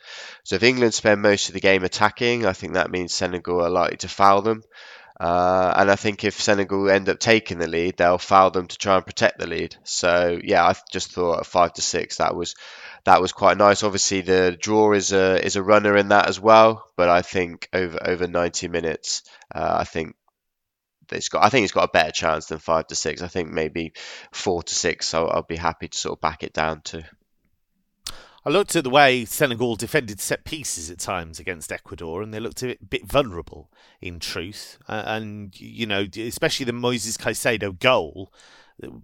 So 0.43 0.55
if 0.55 0.63
England 0.63 0.95
spend 0.95 1.21
most 1.21 1.49
of 1.49 1.53
the 1.53 1.61
game 1.61 1.83
attacking, 1.83 2.45
I 2.45 2.53
think 2.53 2.73
that 2.73 2.89
means 2.89 3.13
Senegal 3.13 3.61
are 3.61 3.69
likely 3.69 3.97
to 3.97 4.07
foul 4.07 4.41
them. 4.41 4.63
Uh, 5.19 5.71
and 5.77 5.91
I 5.91 5.95
think 5.95 6.23
if 6.23 6.41
Senegal 6.41 6.89
end 6.89 7.07
up 7.07 7.19
taking 7.19 7.59
the 7.59 7.67
lead, 7.67 7.97
they'll 7.97 8.17
foul 8.17 8.49
them 8.49 8.67
to 8.67 8.77
try 8.77 8.95
and 8.95 9.05
protect 9.05 9.37
the 9.37 9.47
lead. 9.47 9.75
So 9.83 10.39
yeah, 10.43 10.65
I 10.65 10.73
just 10.91 11.11
thought 11.11 11.39
at 11.39 11.45
five 11.45 11.73
to 11.73 11.81
six 11.83 12.17
that 12.17 12.35
was 12.35 12.55
that 13.05 13.21
was 13.21 13.31
quite 13.31 13.57
nice. 13.57 13.83
Obviously, 13.83 14.21
the 14.21 14.57
draw 14.59 14.91
is 14.93 15.11
a 15.13 15.43
is 15.45 15.55
a 15.55 15.63
runner 15.63 15.95
in 15.95 16.09
that 16.09 16.27
as 16.27 16.39
well. 16.39 16.85
But 16.97 17.09
I 17.09 17.21
think 17.21 17.69
over 17.71 17.99
over 18.03 18.27
90 18.27 18.69
minutes, 18.69 19.23
uh, 19.53 19.77
I 19.79 19.83
think 19.83 20.15
it's 21.13 21.29
got. 21.29 21.43
I 21.43 21.49
think 21.49 21.63
it's 21.63 21.73
got 21.73 21.89
a 21.89 21.91
better 21.91 22.11
chance 22.11 22.47
than 22.47 22.59
five 22.59 22.87
to 22.87 22.95
six. 22.95 23.21
I 23.21 23.27
think 23.27 23.51
maybe 23.51 23.93
four 24.31 24.63
to 24.63 24.73
six. 24.73 25.07
So 25.07 25.27
I'll 25.27 25.43
be 25.43 25.57
happy 25.57 25.87
to 25.87 25.97
sort 25.97 26.17
of 26.17 26.21
back 26.21 26.43
it 26.43 26.53
down 26.53 26.81
to. 26.85 27.03
I 28.45 28.49
looked 28.49 28.75
at 28.75 28.83
the 28.83 28.89
way 28.89 29.23
Senegal 29.23 29.77
defended 29.77 30.19
set 30.19 30.43
pieces 30.43 30.91
at 30.91 30.99
times 30.99 31.39
against 31.39 31.71
Ecuador, 31.71 32.21
and 32.21 32.33
they 32.33 32.41
looked 32.41 32.61
a 32.61 32.77
bit, 32.89 33.05
vulnerable 33.05 33.71
in 34.01 34.19
truth. 34.19 34.77
Uh, 34.87 35.03
and 35.05 35.59
you 35.59 35.85
know, 35.85 36.05
especially 36.17 36.65
the 36.65 36.73
Moises 36.73 37.17
Caicedo 37.17 37.77
goal 37.79 38.33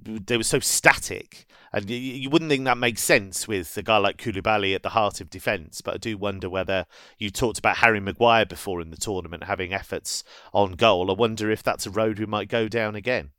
they 0.04 0.38
were 0.38 0.44
so 0.44 0.60
static, 0.60 1.46
and 1.72 1.90
you, 1.90 1.98
you 1.98 2.30
wouldn't 2.30 2.50
think 2.50 2.66
that 2.66 2.78
makes 2.78 3.02
sense 3.02 3.48
with 3.48 3.76
a 3.78 3.84
guy 3.84 3.98
like 3.98 4.18
Koulibaly 4.18 4.76
at 4.76 4.84
the 4.84 4.90
heart 4.90 5.22
of 5.22 5.30
defence. 5.30 5.82
But 5.82 5.96
I 5.96 5.98
do 5.98 6.18
wonder 6.18 6.50
whether 6.50 6.86
you 7.18 7.30
talked 7.30 7.60
about 7.60 7.78
Harry 7.78 8.00
Maguire 8.00 8.46
before 8.46 8.82
in 8.82 8.92
the 8.92 8.98
tournament 8.98 9.44
having 9.44 9.74
efforts 9.74 10.24
on 10.54 10.74
goal. 10.74 11.12
I 11.12 11.14
wonder 11.14 11.52
if 11.52 11.64
that's 11.64 11.86
a 11.86 11.92
road 11.92 12.20
we 12.20 12.26
might 12.26 12.50
go 12.50 12.68
down 12.68 12.96
again. 12.96 13.32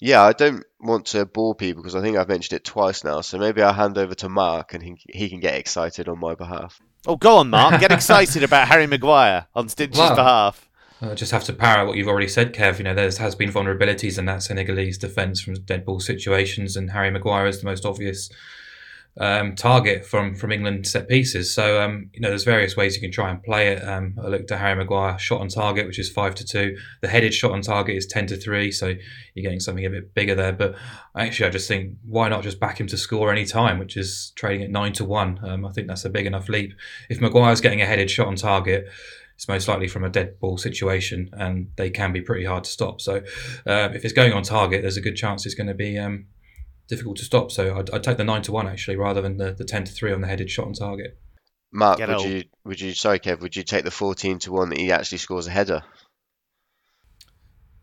Yeah, 0.00 0.22
I 0.22 0.32
don't 0.32 0.64
want 0.80 1.06
to 1.06 1.24
bore 1.24 1.54
people 1.54 1.82
because 1.82 1.94
I 1.94 2.00
think 2.00 2.16
I've 2.16 2.28
mentioned 2.28 2.56
it 2.56 2.64
twice 2.64 3.04
now. 3.04 3.20
So 3.20 3.38
maybe 3.38 3.62
I'll 3.62 3.72
hand 3.72 3.96
over 3.96 4.14
to 4.16 4.28
Mark 4.28 4.74
and 4.74 4.82
he, 4.82 4.96
he 5.08 5.28
can 5.28 5.40
get 5.40 5.54
excited 5.54 6.08
on 6.08 6.18
my 6.18 6.34
behalf. 6.34 6.80
Oh, 7.06 7.16
go 7.16 7.36
on, 7.36 7.50
Mark. 7.50 7.80
Get 7.80 7.92
excited 7.92 8.42
about 8.42 8.68
Harry 8.68 8.86
Maguire 8.86 9.46
on 9.54 9.68
Stinch's 9.68 9.98
well, 9.98 10.16
behalf. 10.16 10.68
I 11.10 11.14
just 11.14 11.32
have 11.32 11.44
to 11.44 11.52
parrot 11.52 11.86
what 11.86 11.96
you've 11.96 12.08
already 12.08 12.28
said, 12.28 12.54
Kev. 12.54 12.78
You 12.78 12.84
know, 12.84 12.94
there 12.94 13.10
has 13.10 13.34
been 13.34 13.50
vulnerabilities 13.50 14.18
in 14.18 14.26
that 14.26 14.42
Senegalese 14.42 14.98
defence 14.98 15.40
from 15.40 15.54
dead 15.54 15.84
ball 15.84 16.00
situations, 16.00 16.76
and 16.76 16.90
Harry 16.90 17.10
Maguire 17.10 17.46
is 17.46 17.60
the 17.60 17.66
most 17.66 17.84
obvious 17.84 18.30
um, 19.20 19.54
target 19.54 20.04
from 20.04 20.34
from 20.34 20.50
England 20.50 20.86
set 20.86 21.08
pieces. 21.08 21.54
So 21.54 21.80
um, 21.80 22.10
you 22.12 22.20
know, 22.20 22.28
there's 22.28 22.44
various 22.44 22.76
ways 22.76 22.94
you 22.94 23.00
can 23.00 23.12
try 23.12 23.30
and 23.30 23.42
play 23.42 23.68
it. 23.68 23.86
Um, 23.86 24.18
I 24.22 24.28
looked 24.28 24.50
at 24.50 24.58
Harry 24.58 24.74
Maguire 24.74 25.18
shot 25.18 25.40
on 25.40 25.48
target, 25.48 25.86
which 25.86 25.98
is 25.98 26.10
five 26.10 26.34
to 26.36 26.44
two. 26.44 26.76
The 27.00 27.08
headed 27.08 27.32
shot 27.32 27.52
on 27.52 27.62
target 27.62 27.96
is 27.96 28.06
ten 28.06 28.26
to 28.28 28.36
three, 28.36 28.72
so 28.72 28.94
you're 29.34 29.42
getting 29.42 29.60
something 29.60 29.86
a 29.86 29.90
bit 29.90 30.14
bigger 30.14 30.34
there. 30.34 30.52
But 30.52 30.74
actually, 31.16 31.46
I 31.46 31.50
just 31.50 31.68
think 31.68 31.94
why 32.04 32.28
not 32.28 32.42
just 32.42 32.58
back 32.58 32.80
him 32.80 32.86
to 32.88 32.96
score 32.96 33.30
any 33.30 33.44
time, 33.44 33.78
which 33.78 33.96
is 33.96 34.32
trading 34.36 34.64
at 34.64 34.70
nine 34.70 34.92
to 34.94 35.04
one. 35.04 35.38
Um, 35.44 35.64
I 35.64 35.72
think 35.72 35.86
that's 35.86 36.04
a 36.04 36.10
big 36.10 36.26
enough 36.26 36.48
leap. 36.48 36.72
If 37.08 37.20
Maguire's 37.20 37.60
getting 37.60 37.82
a 37.82 37.86
headed 37.86 38.10
shot 38.10 38.26
on 38.26 38.36
target 38.36 38.86
it's 39.34 39.48
most 39.48 39.68
likely 39.68 39.88
from 39.88 40.04
a 40.04 40.10
dead 40.10 40.38
ball 40.40 40.58
situation, 40.58 41.30
and 41.32 41.70
they 41.76 41.90
can 41.90 42.12
be 42.12 42.20
pretty 42.20 42.44
hard 42.44 42.64
to 42.64 42.70
stop. 42.70 43.00
So, 43.00 43.16
uh, 43.66 43.90
if 43.94 44.04
it's 44.04 44.14
going 44.14 44.32
on 44.32 44.42
target, 44.42 44.82
there's 44.82 44.96
a 44.96 45.00
good 45.00 45.16
chance 45.16 45.44
it's 45.44 45.54
going 45.54 45.66
to 45.66 45.74
be 45.74 45.98
um, 45.98 46.26
difficult 46.88 47.16
to 47.18 47.24
stop. 47.24 47.50
So, 47.50 47.76
I'd, 47.78 47.90
I'd, 47.90 48.04
take 48.04 48.16
the 48.16 48.24
nine 48.24 48.42
to 48.42 48.52
one 48.52 48.68
actually, 48.68 48.96
rather 48.96 49.20
than 49.20 49.36
the, 49.36 49.52
the 49.52 49.64
ten 49.64 49.84
to 49.84 49.92
three 49.92 50.12
on 50.12 50.20
the 50.20 50.28
headed 50.28 50.50
shot 50.50 50.66
on 50.66 50.72
target. 50.72 51.18
Mark, 51.72 51.98
Get 51.98 52.08
would 52.08 52.18
old. 52.18 52.28
you 52.28 52.44
would 52.64 52.80
you 52.80 52.94
sorry, 52.94 53.18
Kev, 53.18 53.40
would 53.40 53.56
you 53.56 53.64
take 53.64 53.84
the 53.84 53.90
fourteen 53.90 54.38
to 54.40 54.52
one 54.52 54.68
that 54.70 54.78
he 54.78 54.92
actually 54.92 55.18
scores 55.18 55.48
a 55.48 55.50
header? 55.50 55.82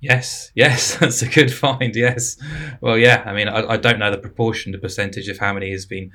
Yes, 0.02 0.52
yes, 0.56 0.96
that's 1.00 1.22
a 1.22 1.30
good 1.30 1.54
find. 1.54 1.96
Yes, 1.96 2.36
well, 2.82 2.98
yeah. 2.98 3.24
I 3.26 3.34
mean, 3.34 3.48
I, 3.48 3.74
I, 3.74 3.78
don't 3.78 4.00
know 4.00 4.10
the 4.10 4.18
proportion, 4.18 4.72
the 4.72 4.80
percentage 4.80 5.28
of 5.28 5.38
how 5.38 5.54
many 5.54 5.72
has 5.72 5.86
been 5.86 6.12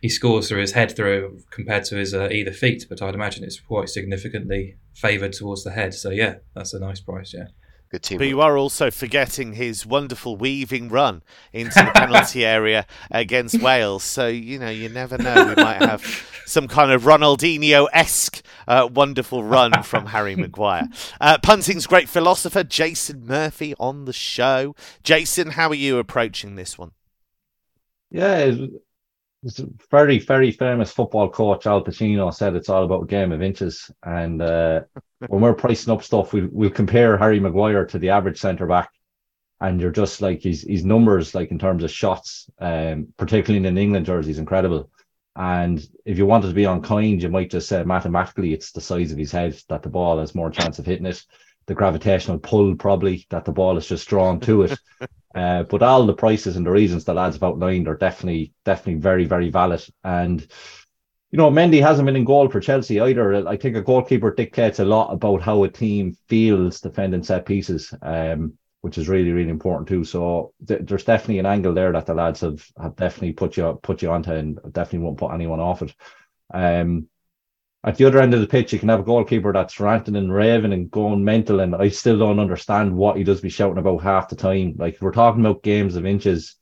he 0.00 0.08
scores 0.08 0.48
through 0.48 0.60
his 0.60 0.72
head 0.72 0.94
through 0.94 1.40
compared 1.50 1.84
to 1.86 1.96
his 1.96 2.14
uh, 2.14 2.28
either 2.30 2.52
feet, 2.52 2.86
but 2.88 3.02
I'd 3.02 3.14
imagine 3.14 3.42
it's 3.42 3.58
quite 3.58 3.88
significantly 3.88 4.76
favoured 4.94 5.32
towards 5.32 5.64
the 5.64 5.72
head. 5.72 5.94
So 5.94 6.10
yeah, 6.10 6.36
that's 6.54 6.74
a 6.74 6.78
nice 6.78 7.00
price. 7.00 7.34
Yeah. 7.34 7.48
Good 7.94 8.02
team. 8.02 8.18
But 8.18 8.26
you 8.26 8.40
are 8.40 8.58
also 8.58 8.90
forgetting 8.90 9.52
his 9.52 9.86
wonderful 9.86 10.36
weaving 10.36 10.88
run 10.88 11.22
into 11.52 11.74
the 11.74 11.92
penalty 11.94 12.44
area 12.44 12.86
against 13.08 13.62
Wales. 13.62 14.02
So, 14.02 14.26
you 14.26 14.58
know, 14.58 14.68
you 14.68 14.88
never 14.88 15.16
know. 15.16 15.54
We 15.56 15.62
might 15.62 15.80
have 15.80 16.02
some 16.44 16.66
kind 16.66 16.90
of 16.90 17.04
Ronaldinho 17.04 17.86
esque 17.92 18.44
uh, 18.66 18.88
wonderful 18.92 19.44
run 19.44 19.84
from 19.84 20.06
Harry 20.06 20.34
Maguire. 20.34 20.88
Uh, 21.20 21.38
punting's 21.38 21.86
great 21.86 22.08
philosopher, 22.08 22.64
Jason 22.64 23.28
Murphy, 23.28 23.76
on 23.78 24.06
the 24.06 24.12
show. 24.12 24.74
Jason, 25.04 25.50
how 25.50 25.68
are 25.68 25.74
you 25.74 25.98
approaching 25.98 26.56
this 26.56 26.76
one? 26.76 26.90
Yeah, 28.10 28.56
a 29.44 29.68
very, 29.90 30.18
very 30.18 30.50
famous 30.50 30.90
football 30.90 31.28
coach, 31.28 31.66
Al 31.66 31.84
Pacino, 31.84 32.32
said 32.32 32.54
it's 32.54 32.68
all 32.68 32.84
about 32.84 33.02
a 33.02 33.06
game 33.06 33.30
of 33.30 33.42
inches. 33.42 33.90
And 34.02 34.40
uh, 34.40 34.82
when 35.28 35.42
we're 35.42 35.54
pricing 35.54 35.92
up 35.92 36.02
stuff, 36.02 36.32
we, 36.32 36.46
we'll 36.46 36.70
compare 36.70 37.18
Harry 37.18 37.40
Maguire 37.40 37.84
to 37.86 37.98
the 37.98 38.10
average 38.10 38.38
centre 38.40 38.66
back. 38.66 38.90
And 39.60 39.80
you're 39.80 39.90
just 39.90 40.20
like 40.20 40.42
his, 40.42 40.62
his 40.62 40.84
numbers, 40.84 41.34
like 41.34 41.50
in 41.50 41.58
terms 41.58 41.84
of 41.84 41.90
shots, 41.90 42.50
um, 42.58 43.08
particularly 43.16 43.58
in 43.58 43.66
an 43.66 43.78
England 43.78 44.06
jersey, 44.06 44.30
is 44.30 44.38
incredible. 44.38 44.90
And 45.36 45.86
if 46.04 46.16
you 46.16 46.26
wanted 46.26 46.48
to 46.48 46.54
be 46.54 46.64
unkind, 46.64 47.22
you 47.22 47.28
might 47.28 47.50
just 47.50 47.68
say 47.68 47.82
mathematically 47.84 48.52
it's 48.52 48.72
the 48.72 48.80
size 48.80 49.12
of 49.12 49.18
his 49.18 49.32
head 49.32 49.60
that 49.68 49.82
the 49.82 49.88
ball 49.88 50.18
has 50.18 50.34
more 50.34 50.50
chance 50.50 50.78
of 50.78 50.86
hitting 50.86 51.06
it. 51.06 51.22
The 51.66 51.74
gravitational 51.74 52.38
pull, 52.38 52.76
probably, 52.76 53.26
that 53.30 53.44
the 53.44 53.52
ball 53.52 53.76
is 53.76 53.88
just 53.88 54.08
drawn 54.08 54.40
to 54.40 54.62
it. 54.62 54.78
Uh, 55.34 55.64
but 55.64 55.82
all 55.82 56.06
the 56.06 56.14
prices 56.14 56.56
and 56.56 56.64
the 56.64 56.70
reasons 56.70 57.04
the 57.04 57.14
lads 57.14 57.36
have 57.36 57.42
outlined 57.42 57.88
are 57.88 57.96
definitely, 57.96 58.52
definitely 58.64 59.00
very, 59.00 59.24
very 59.24 59.50
valid. 59.50 59.84
And, 60.04 60.40
you 61.30 61.38
know, 61.38 61.50
Mendy 61.50 61.80
hasn't 61.80 62.06
been 62.06 62.16
in 62.16 62.24
goal 62.24 62.48
for 62.48 62.60
Chelsea 62.60 63.00
either. 63.00 63.48
I 63.48 63.56
think 63.56 63.76
a 63.76 63.82
goalkeeper 63.82 64.32
dictates 64.32 64.78
a 64.78 64.84
lot 64.84 65.12
about 65.12 65.42
how 65.42 65.64
a 65.64 65.68
team 65.68 66.16
feels 66.28 66.80
defending 66.80 67.24
set 67.24 67.46
pieces, 67.46 67.92
um, 68.02 68.52
which 68.82 68.98
is 68.98 69.08
really, 69.08 69.32
really 69.32 69.50
important 69.50 69.88
too. 69.88 70.04
So 70.04 70.52
th- 70.68 70.82
there's 70.84 71.04
definitely 71.04 71.40
an 71.40 71.46
angle 71.46 71.74
there 71.74 71.90
that 71.92 72.06
the 72.06 72.14
lads 72.14 72.42
have, 72.42 72.64
have 72.80 72.94
definitely 72.94 73.32
put 73.32 73.56
you 73.56 73.78
put 73.82 74.02
you 74.02 74.10
onto 74.10 74.30
and 74.32 74.60
definitely 74.70 75.00
won't 75.00 75.18
put 75.18 75.32
anyone 75.32 75.58
off 75.58 75.82
it. 75.82 75.92
Um, 76.52 77.08
at 77.84 77.96
the 77.96 78.06
other 78.06 78.18
end 78.18 78.32
of 78.32 78.40
the 78.40 78.46
pitch, 78.46 78.72
you 78.72 78.78
can 78.78 78.88
have 78.88 79.00
a 79.00 79.04
goalkeeper 79.04 79.52
that's 79.52 79.78
ranting 79.78 80.16
and 80.16 80.32
raving 80.32 80.72
and 80.72 80.90
going 80.90 81.22
mental, 81.22 81.60
and 81.60 81.76
I 81.76 81.90
still 81.90 82.18
don't 82.18 82.38
understand 82.38 82.96
what 82.96 83.18
he 83.18 83.24
does 83.24 83.42
be 83.42 83.50
shouting 83.50 83.76
about 83.76 84.02
half 84.02 84.30
the 84.30 84.36
time. 84.36 84.74
Like 84.78 84.96
we're 85.02 85.12
talking 85.12 85.44
about 85.44 85.62
games 85.62 85.94
of 85.94 86.06
inches. 86.06 86.56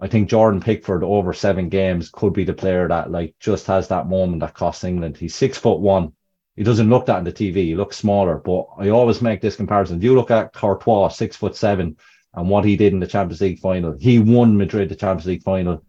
I 0.00 0.08
think 0.08 0.28
Jordan 0.28 0.60
Pickford 0.60 1.04
over 1.04 1.32
seven 1.32 1.68
games 1.68 2.10
could 2.10 2.32
be 2.32 2.44
the 2.44 2.54
player 2.54 2.88
that 2.88 3.10
like 3.10 3.36
just 3.38 3.68
has 3.68 3.86
that 3.88 4.08
moment 4.08 4.40
that 4.40 4.54
costs 4.54 4.82
England. 4.82 5.16
He's 5.16 5.34
six 5.34 5.56
foot 5.56 5.78
one. 5.78 6.12
He 6.56 6.64
doesn't 6.64 6.90
look 6.90 7.06
that 7.06 7.18
in 7.18 7.24
the 7.24 7.32
TV. 7.32 7.56
He 7.66 7.76
looks 7.76 7.96
smaller, 7.96 8.38
but 8.38 8.66
I 8.78 8.88
always 8.88 9.22
make 9.22 9.40
this 9.40 9.54
comparison. 9.54 9.98
If 9.98 10.02
you 10.02 10.16
look 10.16 10.32
at 10.32 10.52
Courtois, 10.52 11.08
six 11.08 11.36
foot 11.36 11.54
seven, 11.54 11.96
and 12.34 12.48
what 12.48 12.64
he 12.64 12.76
did 12.76 12.92
in 12.92 12.98
the 12.98 13.06
Champions 13.06 13.40
League 13.40 13.60
final, 13.60 13.96
he 13.98 14.18
won 14.18 14.56
Madrid 14.56 14.88
the 14.88 14.96
Champions 14.96 15.26
League 15.26 15.44
final 15.44 15.84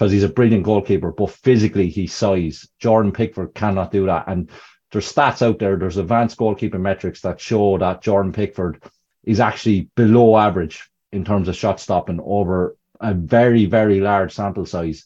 because 0.00 0.12
he's 0.12 0.24
a 0.24 0.30
brilliant 0.30 0.64
goalkeeper, 0.64 1.12
but 1.12 1.28
physically 1.28 1.90
he's 1.90 2.14
size. 2.14 2.66
Jordan 2.78 3.12
Pickford 3.12 3.52
cannot 3.52 3.92
do 3.92 4.06
that. 4.06 4.28
And 4.28 4.48
there's 4.90 5.12
stats 5.12 5.46
out 5.46 5.58
there, 5.58 5.76
there's 5.76 5.98
advanced 5.98 6.38
goalkeeping 6.38 6.80
metrics 6.80 7.20
that 7.20 7.38
show 7.38 7.76
that 7.76 8.00
Jordan 8.00 8.32
Pickford 8.32 8.82
is 9.24 9.40
actually 9.40 9.90
below 9.96 10.38
average 10.38 10.88
in 11.12 11.22
terms 11.22 11.48
of 11.48 11.56
shot 11.56 11.80
stopping 11.80 12.18
over 12.24 12.78
a 12.98 13.12
very, 13.12 13.66
very 13.66 14.00
large 14.00 14.32
sample 14.32 14.64
size. 14.64 15.04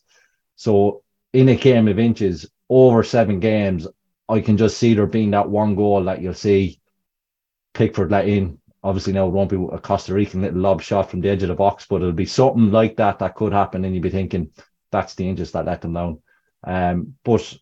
So 0.54 1.02
in 1.32 1.48
a 1.48 1.56
game 1.56 1.88
of 1.88 1.98
inches, 1.98 2.48
over 2.70 3.02
seven 3.02 3.40
games, 3.40 3.88
I 4.28 4.38
can 4.42 4.56
just 4.56 4.78
see 4.78 4.94
there 4.94 5.06
being 5.06 5.32
that 5.32 5.50
one 5.50 5.74
goal 5.74 6.04
that 6.04 6.22
you'll 6.22 6.34
see 6.34 6.78
Pickford 7.72 8.12
let 8.12 8.28
in. 8.28 8.60
Obviously, 8.84 9.12
now 9.12 9.26
it 9.26 9.32
won't 9.32 9.50
be 9.50 9.56
a 9.56 9.78
Costa 9.80 10.14
Rican 10.14 10.42
little 10.42 10.60
lob 10.60 10.82
shot 10.82 11.10
from 11.10 11.20
the 11.20 11.30
edge 11.30 11.42
of 11.42 11.48
the 11.48 11.56
box, 11.56 11.84
but 11.90 11.96
it'll 11.96 12.12
be 12.12 12.26
something 12.26 12.70
like 12.70 12.94
that 12.98 13.18
that 13.18 13.34
could 13.34 13.52
happen. 13.52 13.84
And 13.84 13.92
you'd 13.92 14.00
be 14.00 14.10
thinking, 14.10 14.50
that's 14.94 15.16
the 15.16 15.32
that 15.32 15.66
let 15.66 15.80
them 15.80 15.92
down. 15.92 16.22
Um, 16.62 17.14
but 17.24 17.52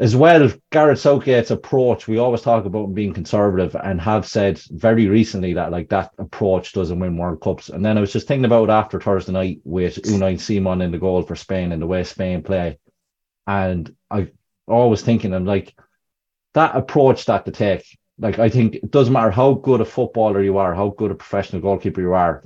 as 0.00 0.16
well, 0.16 0.50
Gareth 0.70 1.00
Southgate's 1.00 1.50
approach, 1.50 2.08
we 2.08 2.16
always 2.16 2.40
talk 2.40 2.64
about 2.64 2.94
being 2.94 3.12
conservative 3.12 3.76
and 3.76 4.00
have 4.00 4.26
said 4.26 4.58
very 4.70 5.06
recently 5.06 5.52
that 5.54 5.70
like 5.70 5.90
that 5.90 6.12
approach 6.18 6.72
doesn't 6.72 6.98
win 6.98 7.18
World 7.18 7.42
Cups. 7.42 7.68
And 7.68 7.84
then 7.84 7.98
I 7.98 8.00
was 8.00 8.12
just 8.12 8.26
thinking 8.26 8.46
about 8.46 8.70
after 8.70 8.98
Thursday 8.98 9.32
night 9.32 9.60
with 9.64 9.96
Unai 9.96 10.40
Simon 10.40 10.80
in 10.80 10.92
the 10.92 10.98
goal 10.98 11.22
for 11.22 11.36
Spain 11.36 11.72
and 11.72 11.82
the 11.82 11.86
way 11.86 12.04
Spain 12.04 12.42
play. 12.42 12.78
And 13.46 13.94
I 14.10 14.30
always 14.66 15.02
thinking 15.02 15.34
I'm 15.34 15.44
like 15.44 15.74
that 16.54 16.74
approach 16.74 17.26
that 17.26 17.44
to 17.44 17.50
take. 17.50 17.84
Like 18.18 18.38
I 18.38 18.48
think 18.48 18.76
it 18.76 18.90
doesn't 18.90 19.12
matter 19.12 19.30
how 19.30 19.54
good 19.54 19.82
a 19.82 19.84
footballer 19.84 20.42
you 20.42 20.56
are, 20.56 20.74
how 20.74 20.88
good 20.88 21.10
a 21.10 21.16
professional 21.16 21.60
goalkeeper 21.60 22.00
you 22.00 22.14
are, 22.14 22.44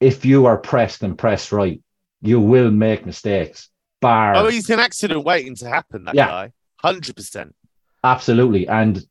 if 0.00 0.24
you 0.24 0.46
are 0.46 0.58
pressed 0.58 1.02
and 1.02 1.16
pressed 1.16 1.52
right, 1.52 1.80
you 2.24 2.40
will 2.40 2.70
make 2.70 3.06
mistakes. 3.06 3.68
Bar. 4.00 4.34
Oh, 4.36 4.48
he's 4.48 4.70
an 4.70 4.80
accident 4.80 5.24
waiting 5.24 5.54
to 5.56 5.68
happen. 5.68 6.04
That 6.04 6.14
yeah. 6.14 6.26
guy, 6.26 6.52
hundred 6.76 7.16
percent. 7.16 7.54
Absolutely, 8.02 8.66
and 8.68 9.04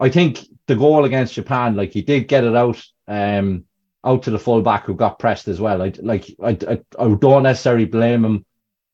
I 0.00 0.08
think 0.08 0.46
the 0.66 0.76
goal 0.76 1.04
against 1.04 1.34
Japan, 1.34 1.76
like 1.76 1.92
he 1.92 2.02
did 2.02 2.28
get 2.28 2.44
it 2.44 2.54
out, 2.54 2.82
um, 3.08 3.64
out 4.04 4.22
to 4.24 4.30
the 4.30 4.38
fullback 4.38 4.84
who 4.84 4.94
got 4.94 5.18
pressed 5.18 5.48
as 5.48 5.60
well. 5.60 5.82
I 5.82 5.92
like 6.00 6.26
I, 6.42 6.56
I, 6.68 6.80
I 6.98 7.14
don't 7.14 7.42
necessarily 7.42 7.86
blame 7.86 8.24
him 8.24 8.44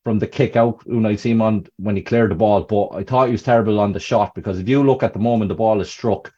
from 0.03 0.19
the 0.19 0.27
kick 0.27 0.55
out 0.55 0.83
Unai 0.85 1.19
Simon 1.19 1.67
when 1.77 1.95
he 1.95 2.01
cleared 2.01 2.31
the 2.31 2.35
ball, 2.35 2.63
but 2.63 2.89
I 2.89 3.03
thought 3.03 3.27
he 3.27 3.33
was 3.33 3.43
terrible 3.43 3.79
on 3.79 3.93
the 3.93 3.99
shot 3.99 4.33
because 4.33 4.59
if 4.59 4.67
you 4.67 4.83
look 4.83 5.03
at 5.03 5.13
the 5.13 5.19
moment 5.19 5.49
the 5.49 5.55
ball 5.55 5.79
is 5.79 5.89
struck, 5.89 6.33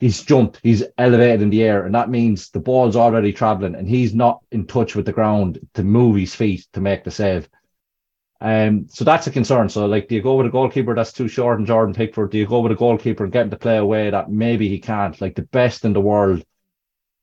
he's 0.00 0.22
jumped, 0.22 0.60
he's 0.62 0.84
elevated 0.98 1.42
in 1.42 1.50
the 1.50 1.62
air, 1.62 1.84
and 1.84 1.94
that 1.94 2.10
means 2.10 2.50
the 2.50 2.60
ball's 2.60 2.96
already 2.96 3.32
traveling, 3.32 3.74
and 3.74 3.88
he's 3.88 4.14
not 4.14 4.40
in 4.50 4.66
touch 4.66 4.94
with 4.94 5.06
the 5.06 5.12
ground 5.12 5.58
to 5.74 5.82
move 5.82 6.16
his 6.16 6.34
feet 6.34 6.66
to 6.72 6.80
make 6.80 7.04
the 7.04 7.10
save. 7.10 7.48
Um, 8.40 8.86
so 8.90 9.04
that's 9.04 9.26
a 9.26 9.30
concern. 9.30 9.68
So, 9.68 9.86
like, 9.86 10.08
do 10.08 10.14
you 10.14 10.22
go 10.22 10.36
with 10.36 10.46
a 10.46 10.50
goalkeeper 10.50 10.94
that's 10.94 11.12
too 11.12 11.28
short 11.28 11.58
and 11.58 11.66
Jordan 11.66 11.94
Pickford? 11.94 12.30
Do 12.30 12.38
you 12.38 12.46
go 12.46 12.60
with 12.60 12.72
a 12.72 12.76
goalkeeper 12.76 13.24
and 13.24 13.32
get 13.32 13.44
him 13.44 13.50
to 13.50 13.56
play 13.56 13.78
away 13.78 14.10
that 14.10 14.30
maybe 14.30 14.68
he 14.68 14.78
can't? 14.78 15.18
Like 15.20 15.34
the 15.34 15.42
best 15.42 15.84
in 15.84 15.94
the 15.94 16.00
world, 16.00 16.44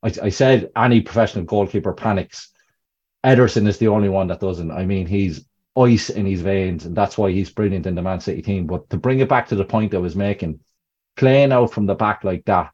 I, 0.01 0.13
I 0.23 0.29
said 0.29 0.71
any 0.75 1.01
professional 1.01 1.45
goalkeeper 1.45 1.93
panics. 1.93 2.51
Ederson 3.23 3.67
is 3.67 3.77
the 3.77 3.89
only 3.89 4.09
one 4.09 4.27
that 4.27 4.39
doesn't. 4.39 4.71
I 4.71 4.85
mean, 4.85 5.05
he's 5.05 5.45
ice 5.77 6.09
in 6.09 6.25
his 6.25 6.41
veins, 6.41 6.85
and 6.85 6.95
that's 6.95 7.17
why 7.17 7.31
he's 7.31 7.51
brilliant 7.51 7.85
in 7.85 7.93
the 7.93 8.01
Man 8.01 8.19
City 8.19 8.41
team. 8.41 8.65
But 8.65 8.89
to 8.89 8.97
bring 8.97 9.19
it 9.19 9.29
back 9.29 9.47
to 9.49 9.55
the 9.55 9.65
point 9.65 9.93
I 9.93 9.99
was 9.99 10.15
making, 10.15 10.59
playing 11.15 11.51
out 11.51 11.71
from 11.73 11.85
the 11.85 11.95
back 11.95 12.23
like 12.23 12.45
that, 12.45 12.71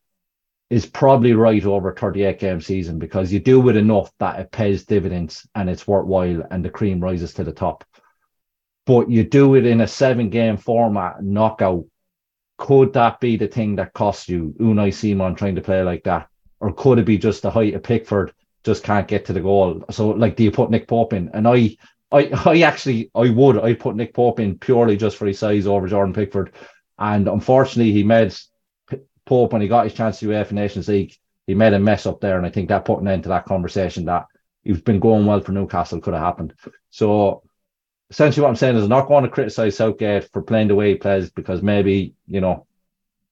is 0.69 0.85
probably 0.85 1.33
right 1.33 1.65
over 1.65 1.93
38 1.93 2.39
game 2.39 2.61
season 2.61 2.99
because 2.99 3.31
you 3.31 3.39
do 3.39 3.67
it 3.69 3.77
enough 3.77 4.11
that 4.19 4.39
it 4.39 4.51
pays 4.51 4.85
dividends 4.85 5.47
and 5.55 5.69
it's 5.69 5.87
worthwhile 5.87 6.43
and 6.51 6.63
the 6.63 6.69
cream 6.69 6.99
rises 6.99 7.33
to 7.33 7.43
the 7.43 7.53
top. 7.53 7.85
But 8.85 9.09
you 9.09 9.23
do 9.23 9.55
it 9.55 9.65
in 9.65 9.81
a 9.81 9.87
seven 9.87 10.29
game 10.29 10.57
format 10.57 11.23
knockout. 11.23 11.85
Could 12.57 12.93
that 12.93 13.19
be 13.19 13.37
the 13.37 13.47
thing 13.47 13.75
that 13.75 13.93
costs 13.93 14.27
you 14.27 14.55
Unai 14.59 14.93
Simon 14.93 15.35
trying 15.35 15.55
to 15.55 15.61
play 15.61 15.83
like 15.83 16.03
that? 16.03 16.27
Or 16.59 16.73
could 16.73 16.99
it 16.99 17.05
be 17.05 17.17
just 17.17 17.43
the 17.43 17.51
height 17.51 17.75
of 17.75 17.83
Pickford 17.83 18.33
just 18.63 18.83
can't 18.83 19.07
get 19.07 19.25
to 19.25 19.33
the 19.33 19.41
goal? 19.41 19.83
So 19.91 20.09
like 20.09 20.35
do 20.35 20.43
you 20.43 20.51
put 20.51 20.69
Nick 20.69 20.87
Pope 20.87 21.13
in? 21.13 21.29
And 21.33 21.47
I 21.47 21.77
I 22.11 22.29
I 22.45 22.61
actually 22.61 23.09
I 23.15 23.29
would 23.29 23.57
I 23.57 23.73
put 23.73 23.95
Nick 23.95 24.13
Pope 24.13 24.41
in 24.41 24.57
purely 24.57 24.97
just 24.97 25.15
for 25.15 25.27
his 25.27 25.39
size 25.39 25.65
over 25.65 25.87
Jordan 25.87 26.13
Pickford. 26.13 26.51
And 26.99 27.27
unfortunately 27.27 27.91
he 27.91 28.03
made 28.03 28.33
Pope, 29.25 29.51
when 29.51 29.61
he 29.61 29.67
got 29.67 29.83
his 29.83 29.93
chance 29.93 30.19
to 30.19 30.27
UEFA 30.27 30.53
Nations 30.53 30.87
League, 30.87 31.13
he 31.45 31.53
made 31.53 31.73
a 31.73 31.79
mess 31.79 32.05
up 32.05 32.21
there. 32.21 32.37
And 32.37 32.45
I 32.45 32.49
think 32.49 32.69
that 32.69 32.85
put 32.85 33.01
an 33.01 33.07
end 33.07 33.23
to 33.23 33.29
that 33.29 33.45
conversation 33.45 34.05
that 34.05 34.25
he's 34.63 34.81
been 34.81 34.99
going 34.99 35.25
well 35.25 35.41
for 35.41 35.51
Newcastle 35.51 36.01
could 36.01 36.13
have 36.13 36.23
happened. 36.23 36.53
So 36.89 37.43
essentially 38.09 38.43
what 38.43 38.49
I'm 38.49 38.55
saying 38.55 38.77
is 38.77 38.83
I'm 38.83 38.89
not 38.89 39.07
going 39.07 39.23
to 39.23 39.29
criticise 39.29 39.75
Southgate 39.75 40.29
for 40.31 40.41
playing 40.41 40.69
the 40.69 40.75
way 40.75 40.89
he 40.89 40.95
plays 40.95 41.29
because 41.29 41.61
maybe, 41.61 42.15
you 42.27 42.41
know, 42.41 42.65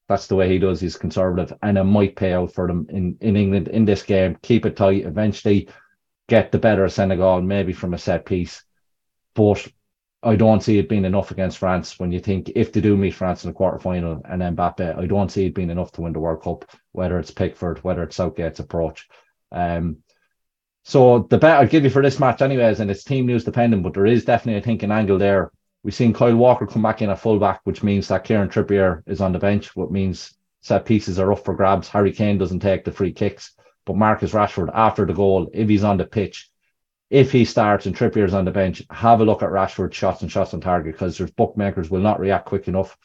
that's 0.08 0.28
the 0.28 0.36
way 0.36 0.50
he 0.50 0.60
does. 0.60 0.80
He's 0.80 0.98
conservative 0.98 1.58
and 1.64 1.78
it 1.78 1.84
might 1.84 2.16
pay 2.16 2.34
out 2.34 2.54
for 2.54 2.68
them 2.68 2.86
in, 2.90 3.18
in 3.22 3.36
England 3.36 3.70
in 3.70 3.86
this 3.86 4.04
game. 4.04 4.38
Keep 4.42 4.66
it 4.66 4.76
tight, 4.76 5.06
eventually 5.06 5.70
get 6.28 6.52
the 6.52 6.60
better 6.60 6.86
of 6.86 6.94
Senegal, 6.94 7.42
maybe 7.42 7.74
from 7.74 7.94
a 7.94 7.98
set 7.98 8.26
piece. 8.26 8.64
But 9.34 9.66
I 10.24 10.36
don't 10.36 10.64
see 10.64 10.80
it 10.80 10.90
being 10.90 11.06
enough 11.06 11.32
against 11.32 11.60
France 11.60 12.00
when 12.00 12.12
you 12.12 12.20
think 12.20 12.52
if 12.56 12.72
they 12.72 12.82
do 12.82 12.98
meet 12.98 13.14
France 13.14 13.44
in 13.44 13.50
the 13.50 13.54
quarter 13.54 13.78
final 13.78 14.22
and 14.26 14.42
Mbappe, 14.42 14.98
I 14.98 15.06
don't 15.06 15.32
see 15.32 15.46
it 15.46 15.56
being 15.56 15.70
enough 15.70 15.92
to 15.94 16.02
win 16.02 16.14
the 16.14 16.20
World 16.20 16.42
Cup, 16.42 16.66
whether 16.94 17.20
it's 17.20 17.32
Pickford, 17.32 17.84
whether 17.84 18.04
it's 18.04 18.16
Southgate's 18.16 18.60
approach. 18.60 19.08
Um, 19.52 19.98
so 20.84 21.28
the 21.30 21.38
bet 21.38 21.60
I'd 21.60 21.70
give 21.70 21.84
you 21.84 21.90
for 21.90 22.02
this 22.02 22.20
match, 22.20 22.42
anyways, 22.42 22.80
and 22.80 22.90
it's 22.90 23.04
team 23.04 23.26
news 23.26 23.44
dependent, 23.44 23.84
but 23.84 23.94
there 23.94 24.06
is 24.06 24.26
definitely, 24.26 24.60
I 24.60 24.64
think, 24.64 24.84
an 24.84 24.92
angle 24.92 25.18
there. 25.18 25.52
We've 25.84 25.94
seen 25.94 26.14
Kyle 26.14 26.36
Walker 26.36 26.66
come 26.66 26.82
back 26.82 27.02
in 27.02 27.10
at 27.10 27.20
fullback, 27.20 27.62
which 27.64 27.84
means 27.84 28.08
that 28.08 28.24
Kieran 28.24 28.50
Trippier 28.50 29.04
is 29.06 29.22
on 29.22 29.32
the 29.32 29.40
bench, 29.40 29.76
what 29.76 29.92
means 29.92 30.36
set 30.62 30.86
pieces 30.86 31.20
are 31.20 31.32
up 31.32 31.46
for 31.46 31.54
grabs. 31.54 31.88
Harry 31.88 32.12
Kane 32.12 32.40
doesn't 32.40 32.60
take 32.60 32.84
the 32.84 32.92
free 32.92 33.14
kicks, 33.14 33.54
but 33.86 33.96
Marcus 33.96 34.32
Rashford, 34.32 34.72
after 34.74 35.06
the 35.06 35.14
goal, 35.14 35.50
if 35.54 35.70
he's 35.70 35.84
on 35.84 35.98
the 35.98 36.06
pitch, 36.06 36.50
if 37.10 37.32
he 37.32 37.46
starts 37.46 37.86
and 37.86 37.96
Trippier's 37.96 38.34
on 38.34 38.46
the 38.46 38.52
bench, 38.52 38.84
have 38.90 39.22
a 39.22 39.26
look 39.26 39.44
at 39.44 39.50
Rashford's 39.50 39.96
shots 39.96 40.22
and 40.22 40.32
shots 40.32 40.54
on 40.54 40.62
target 40.62 40.94
because 40.94 41.18
there's 41.18 41.32
bookmakers 41.32 41.90
will 41.90 42.02
not 42.02 42.20
react 42.20 42.46
quick 42.46 42.68
enough. 42.68 42.98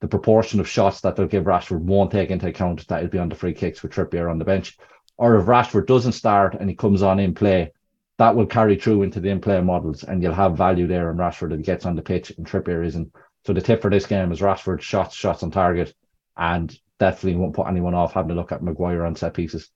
The 0.00 0.08
proportion 0.08 0.60
of 0.60 0.68
shots 0.68 1.00
that 1.00 1.16
they'll 1.16 1.26
give 1.26 1.44
Rashford 1.44 1.80
won't 1.80 2.12
take 2.12 2.30
into 2.30 2.46
account 2.46 2.86
that 2.88 3.00
he'll 3.00 3.10
be 3.10 3.18
on 3.18 3.28
the 3.28 3.34
free 3.34 3.52
kicks 3.52 3.82
with 3.82 3.92
Trippier 3.92 4.30
on 4.30 4.38
the 4.38 4.44
bench. 4.44 4.78
Or 5.16 5.36
if 5.36 5.46
Rashford 5.46 5.86
doesn't 5.86 6.12
start 6.12 6.54
and 6.54 6.70
he 6.70 6.76
comes 6.76 7.02
on 7.02 7.18
in 7.18 7.34
play, 7.34 7.72
that 8.18 8.34
will 8.34 8.46
carry 8.46 8.76
through 8.76 9.02
into 9.02 9.20
the 9.20 9.30
in 9.30 9.40
play 9.40 9.60
models 9.60 10.04
and 10.04 10.22
you'll 10.22 10.32
have 10.32 10.56
value 10.56 10.86
there 10.86 11.10
in 11.10 11.16
Rashford 11.16 11.52
if 11.52 11.58
he 11.58 11.64
gets 11.64 11.86
on 11.86 11.96
the 11.96 12.02
pitch 12.02 12.32
and 12.36 12.46
Trippier 12.46 12.84
isn't. 12.86 13.12
So 13.44 13.52
the 13.52 13.60
tip 13.60 13.82
for 13.82 13.90
this 13.90 14.06
game 14.06 14.30
is 14.32 14.40
Rashford 14.40 14.80
shots, 14.80 15.14
shots 15.14 15.42
on 15.42 15.50
target, 15.50 15.94
and 16.36 16.74
definitely 16.98 17.38
won't 17.38 17.54
put 17.54 17.66
anyone 17.66 17.94
off 17.94 18.12
having 18.12 18.30
a 18.30 18.34
look 18.34 18.52
at 18.52 18.62
Maguire 18.62 19.04
on 19.04 19.16
set 19.16 19.34
pieces. 19.34 19.70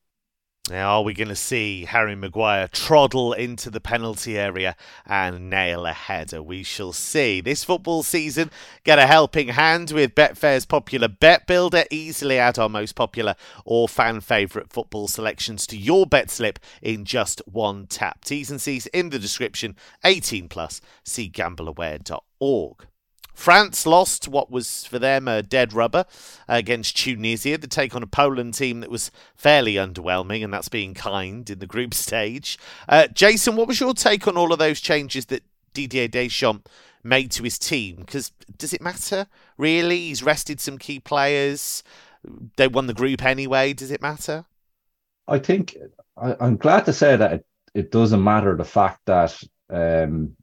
Now, 0.71 0.97
are 0.97 1.02
we 1.02 1.12
going 1.12 1.28
to 1.28 1.37
see 1.37 1.85
Harry 1.85 2.14
Maguire 2.14 2.68
troddle 2.68 3.35
into 3.35 3.68
the 3.68 3.83
penalty 3.83 4.38
area 4.38 4.76
and 5.04 5.50
nail 5.50 5.85
a 5.85 5.92
header? 5.92 6.42
We 6.42 6.62
shall 6.62 6.94
see. 6.94 7.42
This 7.42 7.64
football 7.64 8.02
season, 8.02 8.50
get 8.83 8.99
a 8.99 9.06
helping 9.06 9.49
hand 9.49 9.90
with 9.90 10.14
Betfair's 10.14 10.64
popular 10.64 11.09
Bet 11.09 11.47
Builder. 11.47 11.85
Easily 11.90 12.38
add 12.38 12.59
our 12.59 12.71
most 12.71 12.94
popular 12.94 13.37
or 13.66 13.88
fan 13.88 14.23
favourite 14.23 14.73
football 14.73 15.06
selections 15.06 15.66
to 15.66 15.76
your 15.76 16.06
bet 16.06 16.30
slip 16.30 16.59
in 16.80 17.04
just 17.04 17.42
one 17.44 17.87
tap. 17.87 18.25
T's 18.25 18.50
and 18.50 18.61
C's 18.61 18.87
in 18.87 19.11
the 19.11 19.18
description. 19.18 19.76
18 20.02 20.49
plus. 20.49 20.80
See 21.04 21.28
gambleaware.org. 21.28 22.87
France 23.35 23.85
lost 23.85 24.29
what 24.29 24.50
was 24.50 24.87
for 24.87 24.99
them 24.99 25.29
a 25.29 25.43
dead 25.43 25.73
rubber 25.73 26.07
against 26.49 26.97
Tunisia. 26.97 27.59
The 27.59 27.67
take 27.67 27.95
on 27.95 28.03
a 28.03 28.07
Poland 28.07 28.55
team 28.55 28.81
that 28.81 28.91
was 28.91 29.11
fairly 29.35 29.75
underwhelming, 29.75 30.43
and 30.45 30.53
that's 30.53 30.69
being 30.69 30.95
kind 30.95 31.49
in 31.50 31.59
the 31.59 31.67
group 31.67 31.93
stage. 31.95 32.59
Uh, 32.88 33.09
Jason, 33.09 33.57
what 33.57 33.69
was 33.69 33.81
your 33.81 33.95
take 33.95 34.26
on 34.26 34.37
all 34.37 34.53
of 34.53 34.59
those 34.59 34.81
changes 34.81 35.26
that 35.26 35.43
Didier 35.75 36.09
Deschamps 36.09 36.71
made 37.03 37.33
to 37.33 37.43
his 37.43 37.59
team? 37.59 37.97
Because 37.97 38.33
does 38.57 38.73
it 38.73 38.81
matter 38.81 39.27
really? 39.59 39.99
He's 39.99 40.23
rested 40.23 40.61
some 40.61 40.79
key 40.79 41.01
players. 41.01 41.83
They 42.57 42.68
won 42.68 42.87
the 42.87 42.94
group 42.94 43.23
anyway. 43.23 43.73
Does 43.73 43.90
it 43.90 44.01
matter? 44.01 44.47
I 45.27 45.38
think 45.38 45.77
I, 46.16 46.37
am 46.40 46.57
glad 46.57 46.85
to 46.87 46.92
say 46.92 47.16
that 47.16 47.33
it, 47.33 47.47
it 47.75 47.90
doesn't 47.90 48.23
matter 48.23 48.57
the 48.57 48.64
fact 48.64 49.01
that 49.07 49.42
um, 49.70 50.37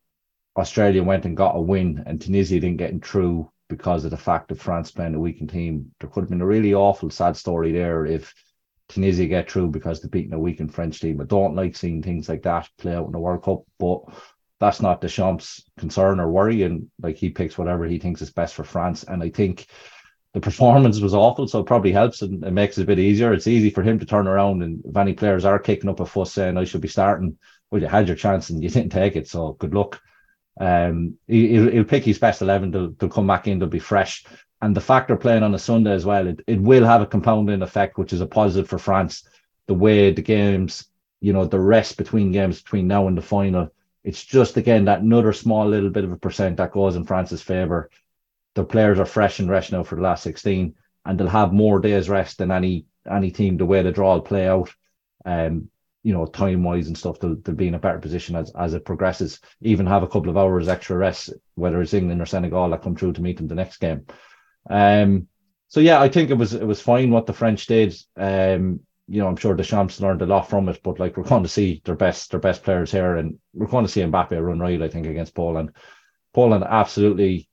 Australia 0.57 1.03
went 1.03 1.25
and 1.25 1.37
got 1.37 1.55
a 1.55 1.61
win 1.61 2.03
and 2.05 2.19
Tunisia 2.19 2.59
didn't 2.59 2.77
get 2.77 2.91
in 2.91 2.99
through 2.99 3.49
because 3.69 4.03
of 4.03 4.11
the 4.11 4.17
fact 4.17 4.51
of 4.51 4.59
France 4.59 4.91
playing 4.91 5.15
a 5.15 5.19
weakened 5.19 5.49
team. 5.49 5.91
There 5.99 6.09
could 6.09 6.21
have 6.21 6.29
been 6.29 6.41
a 6.41 6.45
really 6.45 6.73
awful, 6.73 7.09
sad 7.09 7.37
story 7.37 7.71
there 7.71 8.05
if 8.05 8.33
Tunisia 8.89 9.25
get 9.25 9.49
through 9.49 9.69
because 9.69 10.01
they're 10.01 10.09
beating 10.09 10.33
a 10.33 10.39
weakened 10.39 10.73
French 10.73 10.99
team. 10.99 11.21
I 11.21 11.23
don't 11.23 11.55
like 11.55 11.75
seeing 11.75 12.03
things 12.03 12.27
like 12.27 12.43
that 12.43 12.67
play 12.77 12.93
out 12.93 13.05
in 13.05 13.13
the 13.13 13.19
World 13.19 13.43
Cup, 13.43 13.61
but 13.79 14.01
that's 14.59 14.81
not 14.81 14.99
Deschamps' 14.99 15.63
concern 15.77 16.19
or 16.19 16.29
worry. 16.29 16.63
And 16.63 16.91
like 17.01 17.15
he 17.15 17.29
picks 17.29 17.57
whatever 17.57 17.85
he 17.85 17.97
thinks 17.97 18.21
is 18.21 18.31
best 18.31 18.53
for 18.53 18.65
France. 18.65 19.03
And 19.03 19.23
I 19.23 19.29
think 19.29 19.67
the 20.33 20.41
performance 20.41 20.99
was 20.99 21.13
awful, 21.13 21.47
so 21.47 21.59
it 21.59 21.65
probably 21.65 21.93
helps 21.93 22.21
and 22.21 22.43
it 22.43 22.51
makes 22.51 22.77
it 22.77 22.83
a 22.83 22.85
bit 22.85 22.99
easier. 22.99 23.33
It's 23.33 23.47
easy 23.47 23.69
for 23.69 23.83
him 23.83 23.99
to 23.99 24.05
turn 24.05 24.27
around, 24.27 24.63
and 24.63 24.81
if 24.85 24.95
any 24.95 25.13
players 25.13 25.45
are 25.45 25.59
kicking 25.59 25.89
up 25.89 25.99
a 25.99 26.05
fuss 26.05 26.33
saying 26.33 26.57
I 26.57 26.63
should 26.63 26.81
be 26.81 26.87
starting, 26.87 27.37
well, 27.69 27.81
you 27.81 27.87
had 27.87 28.07
your 28.07 28.17
chance 28.17 28.49
and 28.49 28.61
you 28.61 28.69
didn't 28.69 28.91
take 28.91 29.15
it, 29.15 29.27
so 29.27 29.53
good 29.53 29.73
luck. 29.73 30.01
Um, 30.59 31.17
he, 31.27 31.59
will 31.59 31.71
he'll 31.71 31.83
pick 31.83 32.03
his 32.03 32.19
best 32.19 32.41
11. 32.41 32.71
They'll, 32.71 32.91
they'll 32.91 33.09
come 33.09 33.27
back 33.27 33.47
in, 33.47 33.59
they'll 33.59 33.69
be 33.69 33.79
fresh. 33.79 34.25
And 34.61 34.75
the 34.75 34.81
factor 34.81 35.15
playing 35.15 35.43
on 35.43 35.55
a 35.55 35.59
Sunday 35.59 35.91
as 35.91 36.05
well, 36.05 36.27
it, 36.27 36.41
it 36.45 36.61
will 36.61 36.85
have 36.85 37.01
a 37.01 37.07
compounding 37.07 37.61
effect, 37.63 37.97
which 37.97 38.13
is 38.13 38.21
a 38.21 38.27
positive 38.27 38.69
for 38.69 38.77
France. 38.77 39.27
The 39.67 39.73
way 39.73 40.11
the 40.11 40.21
games, 40.21 40.85
you 41.19 41.33
know, 41.33 41.45
the 41.45 41.59
rest 41.59 41.97
between 41.97 42.31
games 42.31 42.61
between 42.61 42.87
now 42.87 43.07
and 43.07 43.17
the 43.17 43.23
final, 43.23 43.73
it's 44.03 44.23
just 44.23 44.57
again 44.57 44.85
that 44.85 45.01
another 45.01 45.33
small 45.33 45.67
little 45.67 45.89
bit 45.89 46.03
of 46.03 46.11
a 46.11 46.17
percent 46.17 46.57
that 46.57 46.71
goes 46.71 46.95
in 46.95 47.05
France's 47.05 47.41
favour. 47.41 47.89
The 48.53 48.63
players 48.63 48.99
are 48.99 49.05
fresh 49.05 49.39
and 49.39 49.49
rest 49.49 49.71
now 49.71 49.83
for 49.83 49.95
the 49.95 50.01
last 50.01 50.23
16, 50.23 50.75
and 51.05 51.19
they'll 51.19 51.27
have 51.27 51.53
more 51.53 51.79
days 51.79 52.09
rest 52.09 52.37
than 52.37 52.51
any 52.51 52.85
any 53.09 53.31
team 53.31 53.57
the 53.57 53.65
way 53.65 53.81
the 53.81 53.91
draw 53.91 54.13
will 54.13 54.21
play 54.21 54.47
out. 54.47 54.71
Um, 55.25 55.70
you 56.03 56.13
know, 56.13 56.25
time 56.25 56.63
wise 56.63 56.87
and 56.87 56.97
stuff, 56.97 57.19
they'll, 57.19 57.35
they'll 57.35 57.55
be 57.55 57.67
in 57.67 57.75
a 57.75 57.79
better 57.79 57.99
position 57.99 58.35
as, 58.35 58.51
as 58.57 58.73
it 58.73 58.85
progresses. 58.85 59.39
Even 59.61 59.85
have 59.85 60.03
a 60.03 60.07
couple 60.07 60.29
of 60.29 60.37
hours 60.37 60.67
extra 60.67 60.97
rest, 60.97 61.33
whether 61.55 61.81
it's 61.81 61.93
England 61.93 62.21
or 62.21 62.25
Senegal 62.25 62.69
that 62.69 62.81
come 62.81 62.95
through 62.95 63.13
to 63.13 63.21
meet 63.21 63.37
them 63.37 63.47
the 63.47 63.55
next 63.55 63.77
game. 63.77 64.05
Um, 64.69 65.27
so 65.67 65.79
yeah, 65.79 66.01
I 66.01 66.09
think 66.09 66.29
it 66.29 66.37
was 66.37 66.53
it 66.53 66.65
was 66.65 66.81
fine 66.81 67.11
what 67.11 67.27
the 67.27 67.33
French 67.33 67.65
did. 67.65 67.95
Um, 68.17 68.81
you 69.07 69.21
know, 69.21 69.27
I'm 69.27 69.35
sure 69.35 69.55
Deschamps 69.55 70.01
learned 70.01 70.21
a 70.21 70.25
lot 70.25 70.49
from 70.49 70.69
it, 70.69 70.81
but 70.83 70.99
like 70.99 71.17
we're 71.17 71.23
going 71.23 71.43
to 71.43 71.49
see 71.49 71.81
their 71.85 71.95
best 71.95 72.31
their 72.31 72.39
best 72.39 72.63
players 72.63 72.91
here, 72.91 73.15
and 73.15 73.37
we're 73.53 73.67
going 73.67 73.85
to 73.85 73.91
see 73.91 74.01
Mbappe 74.01 74.41
run 74.41 74.59
right. 74.59 74.81
I 74.81 74.87
think 74.87 75.07
against 75.07 75.35
Poland. 75.35 75.71
Poland 76.33 76.63
absolutely 76.63 77.49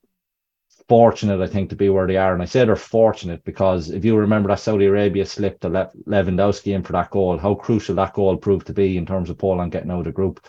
fortunate, 0.89 1.41
I 1.41 1.47
think, 1.47 1.71
to 1.71 1.77
be 1.77 1.89
where 1.89 2.07
they 2.07 2.17
are. 2.17 2.33
And 2.33 2.43
I 2.43 2.47
say 2.47 2.65
they're 2.65 2.77
fortunate 2.77 3.45
because 3.45 3.91
if 3.91 4.05
you 4.05 4.17
remember 4.17 4.49
that 4.49 4.61
Saudi 4.61 4.87
Arabia 4.87 5.27
slipped 5.27 5.63
to 5.63 5.69
Le- 5.69 5.91
Lewandowski 6.07 6.75
in 6.75 6.83
for 6.83 6.93
that 6.93 7.11
goal, 7.11 7.39
how 7.39 7.55
crucial 7.55 7.95
that 7.97 8.15
goal 8.15 8.37
proved 8.37 8.67
to 8.69 8.73
be 8.73 8.97
in 8.97 9.07
terms 9.07 9.31
of 9.31 9.39
Poland 9.39 9.73
getting 9.73 9.91
out 9.91 10.01
of 10.01 10.05
the 10.05 10.13
group. 10.13 10.47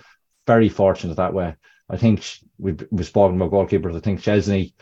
Very 0.47 0.69
fortunate 0.69 1.17
that 1.17 1.33
way. 1.33 1.55
I 1.89 1.97
think 1.97 2.23
we've, 2.57 2.81
we've 2.91 3.05
spoken 3.05 3.39
about 3.39 3.51
goalkeepers. 3.51 3.95
I 3.95 3.99
think 3.99 4.21
Szczesny, 4.21 4.73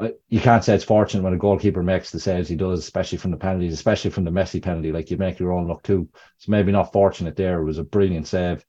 uh, 0.00 0.08
you 0.28 0.40
can't 0.40 0.64
say 0.64 0.74
it's 0.74 0.84
fortunate 0.84 1.22
when 1.22 1.34
a 1.34 1.38
goalkeeper 1.38 1.82
makes 1.82 2.10
the 2.10 2.20
saves 2.20 2.48
he 2.48 2.56
does, 2.56 2.80
especially 2.80 3.18
from 3.18 3.30
the 3.30 3.36
penalties, 3.36 3.74
especially 3.74 4.10
from 4.10 4.24
the 4.24 4.30
Messi 4.30 4.62
penalty. 4.62 4.92
Like 4.92 5.10
you 5.10 5.16
make 5.16 5.38
your 5.38 5.52
own 5.52 5.68
luck 5.68 5.82
too. 5.82 6.08
It's 6.36 6.48
maybe 6.48 6.72
not 6.72 6.92
fortunate 6.92 7.36
there. 7.36 7.60
It 7.60 7.64
was 7.64 7.78
a 7.78 7.84
brilliant 7.84 8.26
save. 8.26 8.64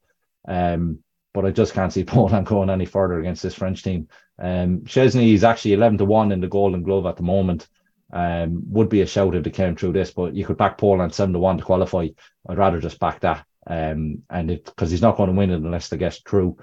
Um, 0.48 1.00
but 1.34 1.46
I 1.46 1.52
just 1.52 1.74
can't 1.74 1.92
see 1.92 2.04
Poland 2.06 2.46
going 2.46 2.70
any 2.70 2.86
further 2.86 3.20
against 3.20 3.44
this 3.44 3.56
French 3.56 3.84
team. 3.84 4.08
Um, 4.40 4.82
Szczesny 4.82 5.34
is 5.34 5.44
actually 5.44 5.74
11 5.74 6.00
to 6.00 6.06
1 6.06 6.32
in 6.32 6.42
the 6.42 6.48
Golden 6.48 6.84
Glove 6.84 7.06
at 7.06 7.18
the 7.18 7.24
moment. 7.24 7.68
Um, 8.12 8.64
would 8.72 8.88
be 8.88 9.02
a 9.02 9.06
shout 9.06 9.36
if 9.36 9.44
they 9.44 9.50
came 9.50 9.76
through 9.76 9.94
this, 9.94 10.12
but 10.12 10.34
you 10.34 10.46
could 10.46 10.58
back 10.58 10.78
Poland 10.78 11.14
7 11.14 11.34
to 11.34 11.40
1 11.40 11.58
to 11.58 11.64
qualify. 11.64 12.08
I'd 12.48 12.58
rather 12.58 12.80
just 12.80 13.00
back 13.00 13.20
that. 13.22 13.46
Um, 13.66 14.24
and 14.30 14.50
it 14.50 14.66
because 14.66 14.92
he's 14.92 15.02
not 15.02 15.18
going 15.18 15.28
to 15.30 15.36
win 15.36 15.52
it 15.52 15.56
unless 15.56 15.90
they 15.90 15.98
get 15.98 16.20
through. 16.26 16.58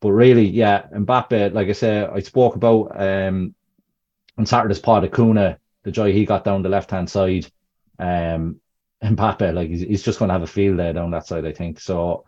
But 0.00 0.12
really, 0.12 0.46
yeah, 0.48 0.86
Mbappe, 0.92 1.52
like 1.52 1.68
I 1.68 1.72
said, 1.72 2.10
I 2.10 2.20
spoke 2.20 2.56
about 2.56 3.00
um 3.00 3.54
on 4.36 4.46
Saturday's 4.46 4.80
of 4.80 5.04
Acuna, 5.04 5.58
the 5.84 5.90
joy 5.90 6.12
he 6.12 6.24
got 6.24 6.44
down 6.44 6.62
the 6.62 6.68
left 6.68 6.90
hand 6.90 7.10
side. 7.10 7.46
Um, 7.98 8.60
Mbappe, 9.02 9.54
like 9.54 9.68
he's, 9.68 9.80
he's 9.80 10.02
just 10.02 10.18
going 10.18 10.28
to 10.28 10.32
have 10.32 10.42
a 10.42 10.46
field 10.46 10.78
there 10.78 10.92
down 10.92 11.10
that 11.12 11.26
side, 11.26 11.44
I 11.44 11.52
think. 11.52 11.80
So 11.80 12.24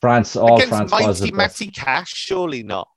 France, 0.00 0.36
all 0.36 0.56
Against 0.56 0.68
France 0.68 0.90
mighty 0.90 1.04
positive. 1.04 1.34
Matty 1.34 1.70
Cash, 1.70 2.14
surely 2.14 2.62
not. 2.62 2.88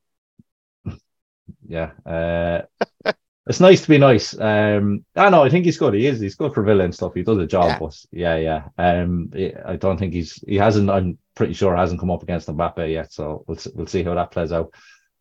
Yeah. 1.67 1.91
Uh, 2.05 2.62
it's 3.47 3.60
nice 3.60 3.81
to 3.81 3.89
be 3.89 3.97
nice. 3.97 4.38
Um, 4.39 5.05
I 5.15 5.29
know. 5.29 5.43
I 5.43 5.49
think 5.49 5.65
he's 5.65 5.77
good. 5.77 5.93
He 5.93 6.08
is. 6.08 6.19
He's 6.19 6.36
good 6.36 6.53
for 6.53 6.63
Villa 6.63 6.84
and 6.84 6.93
stuff. 6.95 7.13
He 7.13 7.23
does 7.23 7.38
a 7.38 7.47
job. 7.47 7.67
Yeah. 7.67 7.79
But 7.79 8.05
yeah, 8.12 8.36
yeah. 8.38 8.63
Um, 8.77 9.31
I 9.65 9.75
don't 9.75 9.97
think 9.97 10.13
he's. 10.13 10.43
He 10.47 10.55
hasn't. 10.55 10.89
I'm 10.89 11.17
pretty 11.36 11.53
sure 11.53 11.75
hasn't 11.75 11.99
come 11.99 12.12
up 12.12 12.23
against 12.23 12.47
Mbappe 12.47 12.91
yet. 12.91 13.12
So 13.13 13.43
we'll 13.47 13.58
we'll 13.75 13.88
see 13.88 14.03
how 14.03 14.15
that 14.15 14.31
plays 14.31 14.51
out. 14.51 14.73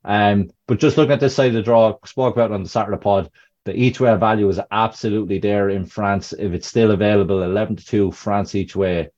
Um, 0.05 0.51
but 0.67 0.81
just 0.81 0.97
looking 0.97 1.13
at 1.13 1.21
this 1.21 1.35
side 1.35 1.49
of 1.49 1.55
the 1.55 1.63
draw, 1.63 1.97
spoke 2.05 2.35
about 2.35 2.53
on 2.53 2.63
the 2.63 2.69
Saturday 2.69 2.99
pod. 2.99 3.31
The 3.65 3.75
each 3.75 3.99
way 3.99 4.15
value 4.17 4.49
is 4.51 4.61
absolutely 4.71 5.39
there 5.39 5.71
in 5.71 5.87
France. 5.87 6.35
If 6.35 6.53
it's 6.53 6.67
still 6.67 6.91
available, 6.91 7.43
eleven 7.43 7.77
to 7.77 7.85
two, 7.85 8.13
France 8.13 8.55
each 8.55 8.77
way 8.77 9.09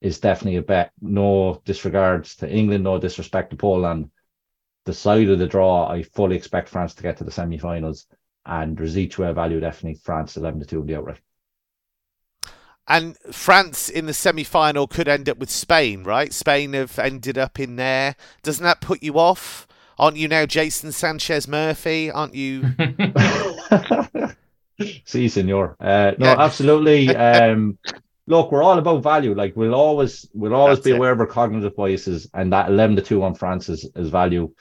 is 0.00 0.20
definitely 0.20 0.56
a 0.56 0.62
bet. 0.62 0.92
No 1.00 1.60
disregards 1.64 2.36
to 2.36 2.50
England, 2.50 2.84
no 2.84 2.98
disrespect 2.98 3.50
to 3.50 3.56
Poland. 3.56 4.10
The 4.84 4.92
side 4.92 5.28
of 5.30 5.38
the 5.38 5.46
draw, 5.46 5.88
I 5.88 6.02
fully 6.02 6.36
expect 6.36 6.68
France 6.68 6.94
to 6.94 7.02
get 7.02 7.16
to 7.18 7.24
the 7.24 7.30
semi-finals, 7.30 8.06
and 8.46 8.76
there's 8.76 8.98
each 8.98 9.18
way 9.18 9.32
value 9.32 9.60
definitely 9.60 10.00
France 10.02 10.36
eleven 10.36 10.60
to 10.60 10.66
two 10.66 10.80
in 10.80 10.86
the 10.86 10.96
outright. 10.96 11.20
And 12.86 13.16
France 13.32 13.88
in 13.88 14.06
the 14.06 14.14
semi 14.14 14.42
final 14.44 14.86
could 14.86 15.06
end 15.08 15.28
up 15.28 15.38
with 15.38 15.50
Spain, 15.50 16.02
right? 16.02 16.32
Spain 16.32 16.72
have 16.72 16.98
ended 16.98 17.38
up 17.38 17.60
in 17.60 17.76
there. 17.76 18.16
Doesn't 18.42 18.64
that 18.64 18.80
put 18.80 19.02
you 19.02 19.18
off? 19.18 19.66
Aren't 19.98 20.16
you 20.16 20.26
now 20.28 20.46
Jason 20.46 20.90
Sanchez 20.92 21.46
Murphy? 21.46 22.10
Aren't 22.10 22.34
you? 22.34 22.66
See, 25.04 25.28
senor. 25.28 25.76
Uh, 25.80 26.12
no, 26.18 26.28
Yeah. 26.28 26.36
absolutely. 26.38 27.14
Um, 27.14 27.78
look, 28.26 28.50
we're 28.52 28.62
all 28.62 28.78
about 28.78 29.02
value. 29.02 29.34
Like 29.34 29.54
we'll 29.56 29.74
always, 29.74 30.28
we'll 30.34 30.54
always 30.54 30.80
That's 30.80 30.80
be 30.80 30.90
it. 30.90 30.92
aware 30.92 31.12
of 31.12 31.20
our 31.20 31.26
cognitive 31.26 31.76
biases, 31.76 32.28
and 32.34 32.52
that 32.52 32.68
eleven 32.70 32.96
to 32.96 33.02
two 33.02 33.22
on 33.22 33.34
France 33.34 33.68
is, 33.68 33.88
is 33.96 34.10
value. 34.10 34.52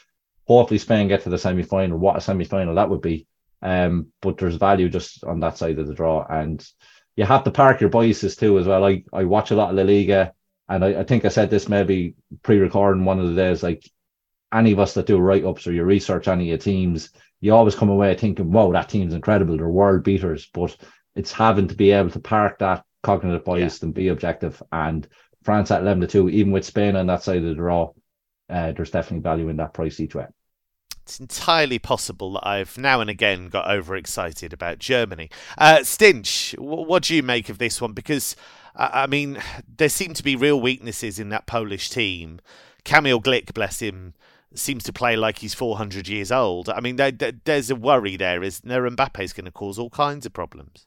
Hopefully, 0.49 0.79
Spain 0.79 1.07
get 1.07 1.21
to 1.21 1.29
the 1.29 1.37
semi 1.37 1.61
final. 1.61 1.99
What 1.99 2.17
a 2.17 2.21
semi 2.21 2.43
final 2.43 2.73
that 2.73 2.89
would 2.89 3.01
be. 3.01 3.27
Um, 3.61 4.07
but 4.19 4.37
there's 4.39 4.55
value 4.55 4.89
just 4.89 5.23
on 5.23 5.39
that 5.41 5.57
side 5.57 5.77
of 5.77 5.85
the 5.87 5.93
draw, 5.93 6.25
and 6.27 6.65
you 7.15 7.23
have 7.23 7.43
to 7.43 7.51
park 7.51 7.81
your 7.81 7.91
biases 7.91 8.35
too 8.35 8.57
as 8.57 8.65
well. 8.65 8.83
I 8.83 9.03
I 9.13 9.25
watch 9.25 9.51
a 9.51 9.55
lot 9.55 9.69
of 9.69 9.75
La 9.75 9.83
Liga, 9.83 10.33
and 10.67 10.83
I, 10.83 11.01
I 11.01 11.03
think 11.03 11.23
I 11.23 11.27
said 11.27 11.51
this 11.51 11.69
maybe 11.69 12.15
pre-recording 12.41 13.05
one 13.05 13.19
of 13.19 13.27
the 13.29 13.35
days. 13.35 13.61
Like 13.61 13.87
any 14.51 14.71
of 14.71 14.79
us 14.79 14.95
that 14.95 15.05
do 15.05 15.19
write 15.19 15.45
ups 15.45 15.67
or 15.67 15.71
you 15.71 15.83
research 15.83 16.27
any 16.27 16.45
of 16.45 16.47
your 16.47 16.57
teams, 16.57 17.11
you 17.41 17.53
always 17.53 17.75
come 17.75 17.89
away 17.89 18.15
thinking, 18.15 18.51
"Wow, 18.51 18.71
that 18.71 18.89
team's 18.89 19.13
incredible. 19.13 19.55
They're 19.55 19.69
world 19.69 20.03
beaters." 20.03 20.49
But 20.51 20.75
it's 21.15 21.31
having 21.31 21.67
to 21.67 21.75
be 21.75 21.91
able 21.91 22.09
to 22.09 22.19
park 22.19 22.57
that 22.57 22.83
cognitive 23.03 23.45
bias 23.45 23.83
and 23.83 23.93
be 23.93 24.07
objective. 24.07 24.63
And 24.71 25.07
France 25.43 25.69
at 25.69 25.81
eleven 25.81 26.01
to 26.01 26.07
two, 26.07 26.27
even 26.29 26.51
with 26.51 26.65
Spain 26.65 26.95
on 26.95 27.05
that 27.05 27.21
side 27.21 27.37
of 27.37 27.43
the 27.43 27.53
draw, 27.53 27.93
uh, 28.49 28.71
there's 28.71 28.89
definitely 28.89 29.21
value 29.21 29.49
in 29.49 29.57
that 29.57 29.75
price 29.75 29.99
each 29.99 30.15
way. 30.15 30.25
It's 31.09 31.19
entirely 31.19 31.79
possible 31.79 32.33
that 32.33 32.47
I've 32.47 32.77
now 32.77 33.01
and 33.01 33.09
again 33.09 33.47
got 33.47 33.67
overexcited 33.67 34.53
about 34.53 34.77
Germany. 34.77 35.31
Uh, 35.57 35.77
Stinch, 35.77 36.53
wh- 36.55 36.87
what 36.87 37.01
do 37.01 37.15
you 37.15 37.23
make 37.23 37.49
of 37.49 37.57
this 37.57 37.81
one? 37.81 37.93
Because, 37.93 38.35
I 38.75 39.07
mean, 39.07 39.41
there 39.77 39.89
seem 39.89 40.13
to 40.13 40.21
be 40.21 40.35
real 40.35 40.61
weaknesses 40.61 41.17
in 41.17 41.29
that 41.29 41.47
Polish 41.47 41.89
team. 41.89 42.39
Kamil 42.83 43.21
Glik, 43.21 43.55
bless 43.55 43.79
him, 43.79 44.13
seems 44.53 44.83
to 44.83 44.93
play 44.93 45.15
like 45.15 45.39
he's 45.39 45.55
400 45.55 46.07
years 46.07 46.31
old. 46.31 46.69
I 46.69 46.79
mean, 46.79 46.97
there, 46.97 47.11
there, 47.11 47.33
there's 47.43 47.71
a 47.71 47.75
worry 47.75 48.15
there, 48.15 48.43
isn't 48.43 48.69
there? 48.69 48.83
Going 48.83 48.95
to 49.45 49.51
cause 49.51 49.79
all 49.79 49.89
kinds 49.89 50.27
of 50.27 50.33
problems. 50.33 50.85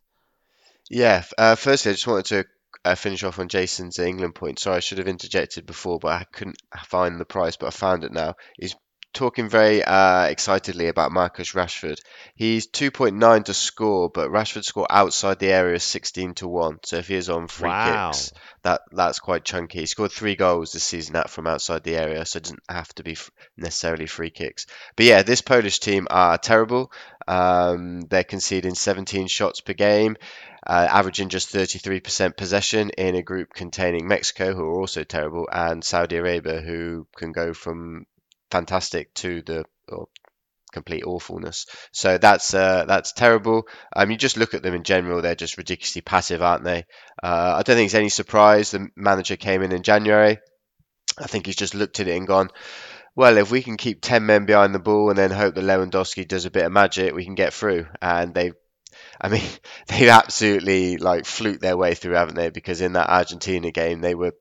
Yeah. 0.89 1.25
Uh, 1.37 1.57
firstly, 1.57 1.91
I 1.91 1.95
just 1.95 2.07
wanted 2.07 2.27
to 2.27 2.45
uh, 2.85 2.95
finish 2.95 3.25
off 3.25 3.41
on 3.41 3.49
Jason's 3.49 3.99
England 3.99 4.37
point. 4.37 4.61
Sorry, 4.61 4.77
I 4.77 4.81
should 4.81 4.99
have 4.99 5.09
interjected 5.09 5.67
before, 5.67 5.99
but 5.99 6.13
I 6.13 6.27
couldn't 6.33 6.63
find 6.85 7.19
the 7.19 7.25
price, 7.25 7.57
but 7.57 7.67
I 7.67 7.71
found 7.71 8.05
it 8.05 8.13
now. 8.13 8.37
He's 8.57 8.77
talking 9.13 9.49
very 9.49 9.83
uh, 9.85 10.25
excitedly 10.25 10.89
about 10.89 11.13
Marcus 11.13 11.53
Rashford. 11.53 11.99
He's 12.35 12.67
2.9 12.67 13.45
to 13.45 13.55
score, 13.55 14.09
but 14.09 14.31
Rashford 14.31 14.65
score 14.65 14.87
outside 14.91 15.39
the 15.39 15.53
area 15.53 15.77
is 15.77 15.85
16 15.85 16.35
to 16.35 16.49
1. 16.49 16.81
So 16.85 16.97
if 16.97 17.09
he 17.09 17.17
is 17.17 17.29
on 17.29 17.49
free 17.49 17.69
Wow. 17.69 18.11
kicks, 18.11 18.33
that 18.63 18.83
that's 18.91 19.19
quite 19.19 19.45
chunky. 19.45 19.81
He 19.81 19.87
scored 19.87 20.13
three 20.13 20.37
goals 20.37 20.73
this 20.73 20.85
season 20.85 21.17
out 21.17 21.31
from 21.31 21.47
outside 21.47 21.83
the 21.83 21.97
area, 21.97 22.25
so 22.25 22.39
it 22.39 22.45
doesn't 22.45 22.63
have 22.69 22.95
to 22.95 23.03
be 23.03 23.17
necessarily 23.57 24.07
free 24.07 24.31
kicks. 24.31 24.67
But 24.97 25.07
yeah, 25.07 25.23
this 25.23 25.43
Polish 25.43 25.79
team 25.81 26.07
are 26.11 26.39
terrible. 26.39 26.93
Um, 27.29 28.01
they're 28.03 28.25
conceding 28.25 28.75
17 28.75 29.27
shots 29.29 29.61
per 29.61 29.75
game, 29.75 30.17
uh, 30.67 30.87
averaging 30.91 31.29
just 31.29 31.53
33% 31.53 32.37
possession 32.37 32.91
in 32.91 33.15
a 33.15 33.23
group 33.23 33.53
containing 33.55 34.09
Mexico, 34.09 34.55
who 34.55 34.63
are 34.65 34.81
also 34.81 35.05
terrible, 35.05 35.49
and 35.53 35.85
Saudi 35.85 36.17
Arabia, 36.17 36.61
who 36.61 37.07
can 37.17 37.33
go 37.33 37.53
from 37.53 38.07
fantastic 38.53 39.13
to 39.15 39.43
the 39.43 39.65
complete 40.73 41.05
awfulness. 41.05 41.67
So 41.93 42.19
that's 42.19 42.55
uh, 42.55 42.85
that's 42.87 43.13
terrible. 43.13 43.67
Um, 43.95 44.11
you 44.11 44.17
just 44.17 44.37
look 44.37 44.55
at 44.55 44.63
them 44.63 44.75
in 44.75 44.85
general; 44.85 45.23
they're 45.23 45.35
just 45.35 45.59
ridiculously 45.59 46.03
passive, 46.03 46.43
aren't 46.43 46.65
they? 46.65 46.85
Uh, 47.23 47.55
I 47.57 47.63
don't 47.63 47.77
think 47.77 47.87
it's 47.87 47.95
any 47.95 48.09
surprise 48.09 48.71
the 48.71 48.89
manager 48.97 49.37
came 49.37 49.63
in 49.63 49.73
in 49.73 49.83
January. 49.83 50.39
I 51.19 51.27
think 51.27 51.47
he's 51.47 51.57
just 51.57 51.75
looked 51.75 52.01
at 52.01 52.09
it 52.09 52.17
and 52.17 52.27
gone, 52.27 52.49
well, 53.15 53.37
if 53.37 53.51
we 53.51 53.63
can 53.63 53.77
keep 53.77 54.01
10 54.01 54.25
men 54.25 54.47
behind 54.47 54.75
the 54.75 54.79
ball 54.79 55.11
and 55.11 55.19
then 55.19 55.31
hope 55.31 55.55
that 55.55 55.65
Lewandowski 55.65 56.27
does 56.27 56.47
a 56.47 56.51
bit 56.51 56.65
of 56.65 56.73
magic, 56.73 57.15
we 57.15 57.25
can 57.25 57.35
get 57.35 57.53
through. 57.53 57.87
And 58.01 58.35
they, 58.35 58.53
I 59.21 59.29
mean, 59.29 59.43
they've 59.89 60.09
absolutely 60.09 60.97
like 60.97 61.27
fluked 61.27 61.61
their 61.61 61.77
way 61.77 61.95
through, 61.95 62.15
haven't 62.15 62.37
they? 62.37 62.51
Because 62.51 62.81
in 62.81 62.95
that 62.95 63.11
Argentina 63.11 63.71
game, 63.71 64.01
they 64.01 64.15
were 64.15 64.33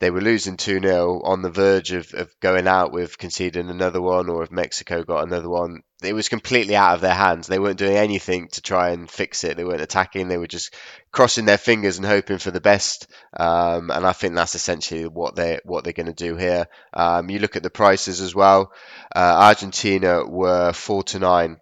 they 0.00 0.10
were 0.10 0.22
losing 0.22 0.56
2 0.56 0.80
0 0.80 1.20
on 1.22 1.42
the 1.42 1.50
verge 1.50 1.92
of, 1.92 2.12
of 2.14 2.34
going 2.40 2.66
out 2.66 2.90
with 2.90 3.18
conceding 3.18 3.68
another 3.68 4.00
one, 4.00 4.30
or 4.30 4.42
if 4.42 4.50
Mexico 4.50 5.04
got 5.04 5.26
another 5.26 5.48
one. 5.48 5.82
It 6.02 6.14
was 6.14 6.30
completely 6.30 6.74
out 6.74 6.94
of 6.94 7.02
their 7.02 7.14
hands. 7.14 7.46
They 7.46 7.58
weren't 7.58 7.78
doing 7.78 7.96
anything 7.96 8.48
to 8.52 8.62
try 8.62 8.90
and 8.90 9.10
fix 9.10 9.44
it. 9.44 9.58
They 9.58 9.64
weren't 9.64 9.82
attacking. 9.82 10.28
They 10.28 10.38
were 10.38 10.46
just 10.46 10.74
crossing 11.12 11.44
their 11.44 11.58
fingers 11.58 11.98
and 11.98 12.06
hoping 12.06 12.38
for 12.38 12.50
the 12.50 12.62
best. 12.62 13.08
Um, 13.38 13.90
and 13.90 14.06
I 14.06 14.12
think 14.12 14.34
that's 14.34 14.54
essentially 14.54 15.06
what 15.06 15.36
they 15.36 15.60
what 15.64 15.84
they're 15.84 15.92
going 15.92 16.06
to 16.06 16.14
do 16.14 16.36
here. 16.36 16.66
Um, 16.94 17.28
you 17.28 17.38
look 17.38 17.56
at 17.56 17.62
the 17.62 17.68
prices 17.68 18.22
as 18.22 18.34
well. 18.34 18.72
Uh, 19.14 19.36
Argentina 19.48 20.24
were 20.26 20.72
four 20.72 21.02
to 21.04 21.18
nine 21.18 21.60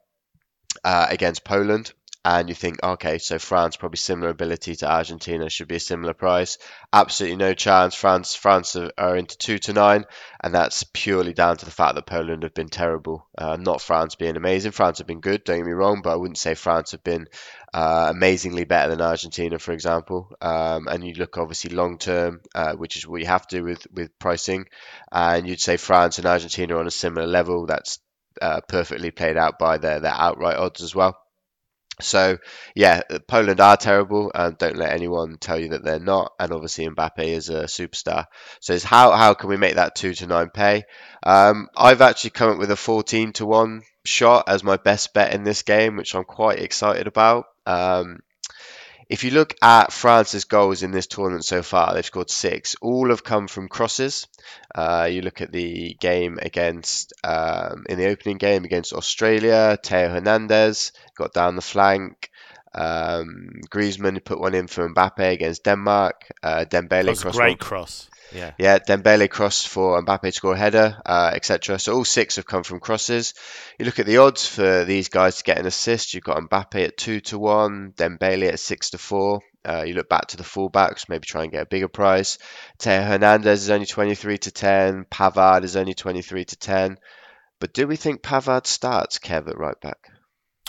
uh, 0.85 1.09
against 1.11 1.42
Poland, 1.42 1.92
and 2.24 2.48
you 2.48 2.54
think, 2.54 2.83
okay, 2.83 3.18
so 3.18 3.38
France 3.38 3.76
probably 3.76 3.96
similar 3.96 4.28
ability 4.28 4.74
to 4.76 4.90
Argentina 4.90 5.48
should 5.48 5.68
be 5.68 5.76
a 5.76 5.81
similar 5.81 6.14
price. 6.14 6.59
Absolutely 6.92 7.37
no 7.37 7.54
chance. 7.54 7.94
France 7.94 8.35
France 8.35 8.76
are, 8.76 9.16
into 9.16 9.38
two 9.38 9.59
to 9.59 9.72
nine, 9.72 10.04
and 10.42 10.52
that's 10.52 10.85
purely 10.92 11.33
down 11.33 11.57
to 11.57 11.64
the 11.64 11.70
fact 11.70 11.94
that 11.94 12.07
Poland 12.07 12.42
have 12.42 12.54
been 12.54 12.68
terrible. 12.68 13.26
Uh, 13.37 13.57
not 13.57 13.81
France 13.81 14.16
being 14.16 14.37
amazing. 14.37 14.72
France 14.72 14.98
have 14.98 15.07
been 15.07 15.20
good. 15.20 15.44
Don't 15.44 15.59
get 15.59 15.66
me 15.66 15.72
wrong, 15.72 16.02
but 16.02 16.12
I 16.12 16.16
wouldn't 16.16 16.38
say 16.38 16.54
France 16.54 16.90
have 16.90 17.04
been 17.04 17.28
uh, 17.72 18.09
amazingly 18.11 18.64
better 18.64 18.90
than 18.90 19.00
Argentina, 19.00 19.59
for 19.59 19.72
example. 19.72 20.31
Um, 20.40 20.88
and 20.88 21.04
you 21.04 21.14
look 21.14 21.38
obviously 21.38 21.70
long 21.70 21.98
term, 21.98 22.40
uh, 22.54 22.74
which 22.74 22.96
is 22.96 23.07
what 23.07 23.20
you 23.20 23.26
have 23.26 23.46
to 23.46 23.59
do 23.59 23.64
with 23.64 23.87
with 23.92 24.18
pricing, 24.18 24.66
and 25.12 25.48
you'd 25.48 25.61
say 25.61 25.76
France 25.76 26.18
and 26.18 26.26
Argentina 26.26 26.74
are 26.74 26.81
on 26.81 26.87
a 26.88 26.90
similar 26.90 27.26
level. 27.26 27.66
That's 27.66 28.00
uh, 28.42 28.61
perfectly 28.68 29.12
played 29.12 29.37
out 29.37 29.59
by 29.59 29.78
their 29.78 30.00
their 30.00 30.14
outright 30.14 30.57
odds 30.57 30.83
as 30.83 30.94
well. 30.94 31.16
So 32.00 32.38
yeah, 32.74 33.02
Poland 33.26 33.61
are 33.61 33.76
terrible, 33.76 34.30
and 34.34 34.56
don't 34.56 34.76
let 34.76 34.92
anyone 34.92 35.37
tell 35.38 35.58
you 35.58 35.70
that 35.70 35.84
they're 35.84 35.98
not. 35.98 36.32
And 36.38 36.52
obviously 36.52 36.87
Mbappe 36.87 37.18
is 37.18 37.48
a 37.48 37.64
superstar. 37.64 38.26
So 38.61 38.74
it's 38.74 38.84
how 38.84 39.12
how 39.12 39.34
can 39.34 39.48
we 39.48 39.56
make 39.56 39.76
that 39.76 39.94
two 39.94 40.14
to 40.14 40.26
nine 40.26 40.50
pay? 40.50 40.84
Um, 41.22 41.68
I've 41.76 42.02
actually 42.02 42.30
come 42.30 42.50
up 42.50 42.58
with 42.58 42.70
a 42.70 42.76
fourteen 42.76 43.32
to 43.34 43.46
one 43.46 43.82
shot 44.04 44.48
as 44.48 44.64
my 44.64 44.76
best 44.76 45.12
bet 45.12 45.34
in 45.34 45.44
this 45.44 45.62
game, 45.62 45.96
which 45.96 46.14
I'm 46.14 46.24
quite 46.24 46.61
excited 46.61 47.06
about. 47.06 47.46
Um, 47.66 48.20
if 49.09 49.25
you 49.25 49.31
look 49.31 49.55
at 49.62 49.92
France's 49.92 50.44
goals 50.44 50.83
in 50.83 50.90
this 50.90 51.07
tournament 51.07 51.44
so 51.44 51.62
far, 51.62 51.94
they've 51.94 52.05
scored 52.05 52.31
six. 52.31 52.77
All 52.83 53.09
have 53.09 53.25
come 53.25 53.49
from 53.49 53.68
crosses. 53.68 54.27
Uh, 54.75 55.09
you 55.11 55.23
look 55.23 55.40
at 55.40 55.51
the 55.51 55.97
game 55.99 56.38
against, 56.40 57.14
um, 57.25 57.87
in 57.88 57.99
the 57.99 58.09
opening 58.09 58.37
game 58.37 58.64
against 58.64 58.92
Australia, 58.92 59.79
Theo 59.83 60.11
Hernandez 60.11 60.92
got 61.16 61.33
down 61.33 61.57
the 61.57 61.62
flank. 61.62 62.31
Um, 62.78 63.50
Griezmann 63.68 64.24
put 64.24 64.40
one 64.40 64.54
in 64.54 64.68
for 64.68 64.88
Mbappe 64.88 65.32
against 65.32 65.64
Denmark. 65.64 66.26
Uh, 66.42 66.64
Dembele 66.64 66.88
That 66.88 67.06
was 67.06 67.18
a 67.18 67.22
crossed 67.22 67.38
great 67.38 67.60
one 67.60 67.68
cross. 67.68 68.08
Yeah. 68.32 68.52
yeah, 68.58 68.78
Dembele 68.78 69.28
cross 69.28 69.64
for 69.64 70.00
Mbappe 70.02 70.22
to 70.22 70.32
score 70.32 70.54
a 70.54 70.58
header, 70.58 71.00
uh, 71.04 71.32
etc. 71.34 71.78
So 71.78 71.96
all 71.96 72.04
six 72.04 72.36
have 72.36 72.46
come 72.46 72.62
from 72.62 72.78
crosses. 72.78 73.34
You 73.78 73.86
look 73.86 73.98
at 73.98 74.06
the 74.06 74.18
odds 74.18 74.46
for 74.46 74.84
these 74.84 75.08
guys 75.08 75.38
to 75.38 75.44
get 75.44 75.58
an 75.58 75.66
assist. 75.66 76.14
You've 76.14 76.24
got 76.24 76.38
Mbappe 76.38 76.84
at 76.84 76.96
two 76.96 77.20
to 77.22 77.38
one, 77.38 77.92
Dembele 77.96 78.52
at 78.52 78.60
six 78.60 78.90
to 78.90 78.98
four. 78.98 79.40
Uh, 79.68 79.82
you 79.82 79.94
look 79.94 80.08
back 80.08 80.28
to 80.28 80.36
the 80.36 80.44
fullbacks, 80.44 81.08
maybe 81.08 81.26
try 81.26 81.42
and 81.42 81.52
get 81.52 81.62
a 81.62 81.66
bigger 81.66 81.88
price. 81.88 82.38
Theo 82.78 83.02
Hernandez 83.02 83.64
is 83.64 83.70
only 83.70 83.86
23 83.86 84.38
to 84.38 84.50
10. 84.52 85.04
Pavard 85.10 85.64
is 85.64 85.76
only 85.76 85.94
23 85.94 86.44
to 86.44 86.56
10. 86.56 86.98
But 87.58 87.74
do 87.74 87.88
we 87.88 87.96
think 87.96 88.22
Pavard 88.22 88.66
starts 88.66 89.18
Kev 89.18 89.48
at 89.48 89.58
right 89.58 89.80
back? 89.80 89.98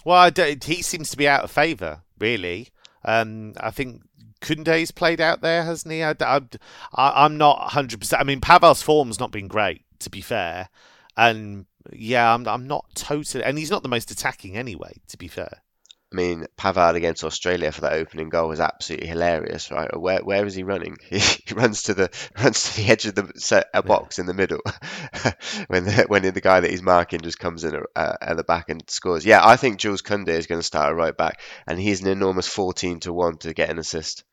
Well, 0.10 0.32
he 0.36 0.82
seems 0.82 1.12
to 1.12 1.18
be 1.18 1.28
out 1.28 1.44
of 1.44 1.52
favour, 1.52 2.02
really. 2.18 2.70
Um, 3.06 3.54
I 3.60 3.70
think 3.70 4.02
Koundé's 4.42 4.90
played 4.90 5.22
out 5.22 5.42
there, 5.42 5.64
hasn't 5.64 5.94
he? 5.94 6.04
I, 6.04 6.16
am 6.96 7.38
not 7.38 7.70
100%. 7.70 8.16
I 8.20 8.24
mean, 8.24 8.42
Pavard's 8.42 8.82
form's 8.82 9.20
not 9.20 9.30
been 9.30 9.48
great, 9.48 9.84
to 10.00 10.10
be 10.10 10.22
fair. 10.22 10.70
And 11.16 11.68
yeah, 11.94 12.34
I'm, 12.34 12.48
I'm 12.48 12.66
not 12.66 12.86
totally. 12.96 13.44
And 13.44 13.60
he's 13.60 13.70
not 13.70 13.84
the 13.84 13.88
most 13.88 14.10
attacking 14.10 14.58
anyway, 14.58 14.94
to 15.10 15.18
be 15.20 15.28
fair. 15.28 15.62
I 16.12 16.16
mean, 16.16 16.48
Pavard 16.58 16.96
against 16.96 17.24
Australia 17.24 17.72
for 17.72 17.82
that 17.82 17.94
opening 17.94 18.30
goal 18.30 18.50
was 18.50 18.60
absolutely 18.60 19.08
hilarious, 19.08 19.70
right? 19.70 19.96
Where 19.96 20.24
where 20.24 20.46
is 20.46 20.56
he 20.56 20.64
running? 20.64 20.98
He 21.10 21.54
runs 21.54 21.84
to 21.84 21.94
the 21.94 22.10
runs 22.38 22.64
to 22.64 22.82
the 22.82 22.92
edge 22.92 23.06
of 23.06 23.16
the 23.16 23.32
set, 23.36 23.68
a 23.74 23.84
box 23.84 24.18
in 24.18 24.26
the 24.26 24.34
middle 24.34 24.62
when 25.68 25.86
the, 25.86 26.06
when 26.08 26.24
the 26.24 26.42
guy 26.42 26.60
that 26.60 26.70
he's 26.70 26.82
marking 26.82 27.22
just 27.22 27.38
comes 27.38 27.64
in 27.64 27.76
uh, 27.96 28.16
at 28.22 28.38
the 28.38 28.44
back 28.44 28.70
and 28.70 28.84
scores. 28.90 29.26
Yeah, 29.26 29.46
I 29.46 29.56
think 29.56 29.80
Jules 29.80 30.02
Koundé 30.02 30.30
is 30.30 30.48
going 30.48 30.60
to 30.60 30.66
start 30.66 30.92
a 30.92 30.96
right 30.96 31.16
back, 31.16 31.42
and 31.68 31.80
he's 31.80 32.02
an 32.02 32.08
enormous 32.08 32.48
fourteen 32.48 33.00
to 33.02 33.14
one 33.14 33.38
to 33.40 33.54
get 33.54 33.70
an 33.70 33.78
assist. 33.78 34.24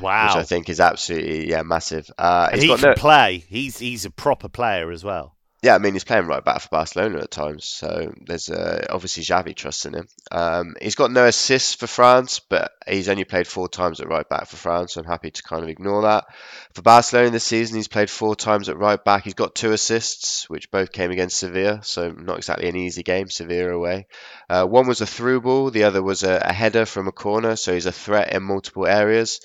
Wow, 0.00 0.26
which 0.26 0.36
I 0.36 0.42
think 0.42 0.68
is 0.70 0.80
absolutely 0.80 1.50
yeah 1.50 1.62
massive. 1.62 2.10
Uh, 2.16 2.48
and 2.52 2.62
he 2.62 2.68
can 2.68 2.80
no... 2.80 2.94
play. 2.94 3.44
He's 3.46 3.78
he's 3.78 4.06
a 4.06 4.10
proper 4.10 4.48
player 4.48 4.90
as 4.90 5.04
well. 5.04 5.33
Yeah, 5.64 5.76
I 5.76 5.78
mean 5.78 5.94
he's 5.94 6.04
playing 6.04 6.26
right 6.26 6.44
back 6.44 6.60
for 6.60 6.68
Barcelona 6.68 7.20
at 7.20 7.30
times, 7.30 7.64
so 7.64 8.12
there's 8.26 8.50
uh, 8.50 8.84
obviously 8.90 9.22
Xavi 9.22 9.56
trusts 9.56 9.86
in 9.86 9.94
him. 9.94 10.06
Um, 10.30 10.74
he's 10.78 10.94
got 10.94 11.10
no 11.10 11.24
assists 11.24 11.72
for 11.72 11.86
France, 11.86 12.38
but 12.38 12.72
he's 12.86 13.08
only 13.08 13.24
played 13.24 13.46
four 13.46 13.66
times 13.66 13.98
at 13.98 14.08
right 14.08 14.28
back 14.28 14.46
for 14.46 14.56
France, 14.56 14.92
so 14.92 15.00
I'm 15.00 15.06
happy 15.06 15.30
to 15.30 15.42
kind 15.42 15.62
of 15.62 15.70
ignore 15.70 16.02
that. 16.02 16.26
For 16.74 16.82
Barcelona 16.82 17.30
this 17.30 17.44
season, 17.44 17.76
he's 17.76 17.88
played 17.88 18.10
four 18.10 18.36
times 18.36 18.68
at 18.68 18.76
right 18.76 19.02
back. 19.02 19.24
He's 19.24 19.32
got 19.32 19.54
two 19.54 19.72
assists, 19.72 20.50
which 20.50 20.70
both 20.70 20.92
came 20.92 21.10
against 21.10 21.38
Sevilla, 21.38 21.80
so 21.82 22.10
not 22.10 22.36
exactly 22.36 22.68
an 22.68 22.76
easy 22.76 23.02
game, 23.02 23.30
Sevilla 23.30 23.72
away. 23.72 24.06
Uh, 24.50 24.66
one 24.66 24.86
was 24.86 25.00
a 25.00 25.06
through 25.06 25.40
ball, 25.40 25.70
the 25.70 25.84
other 25.84 26.02
was 26.02 26.24
a, 26.24 26.42
a 26.44 26.52
header 26.52 26.84
from 26.84 27.08
a 27.08 27.12
corner, 27.12 27.56
so 27.56 27.72
he's 27.72 27.86
a 27.86 27.90
threat 27.92 28.34
in 28.34 28.42
multiple 28.42 28.86
areas. 28.86 29.40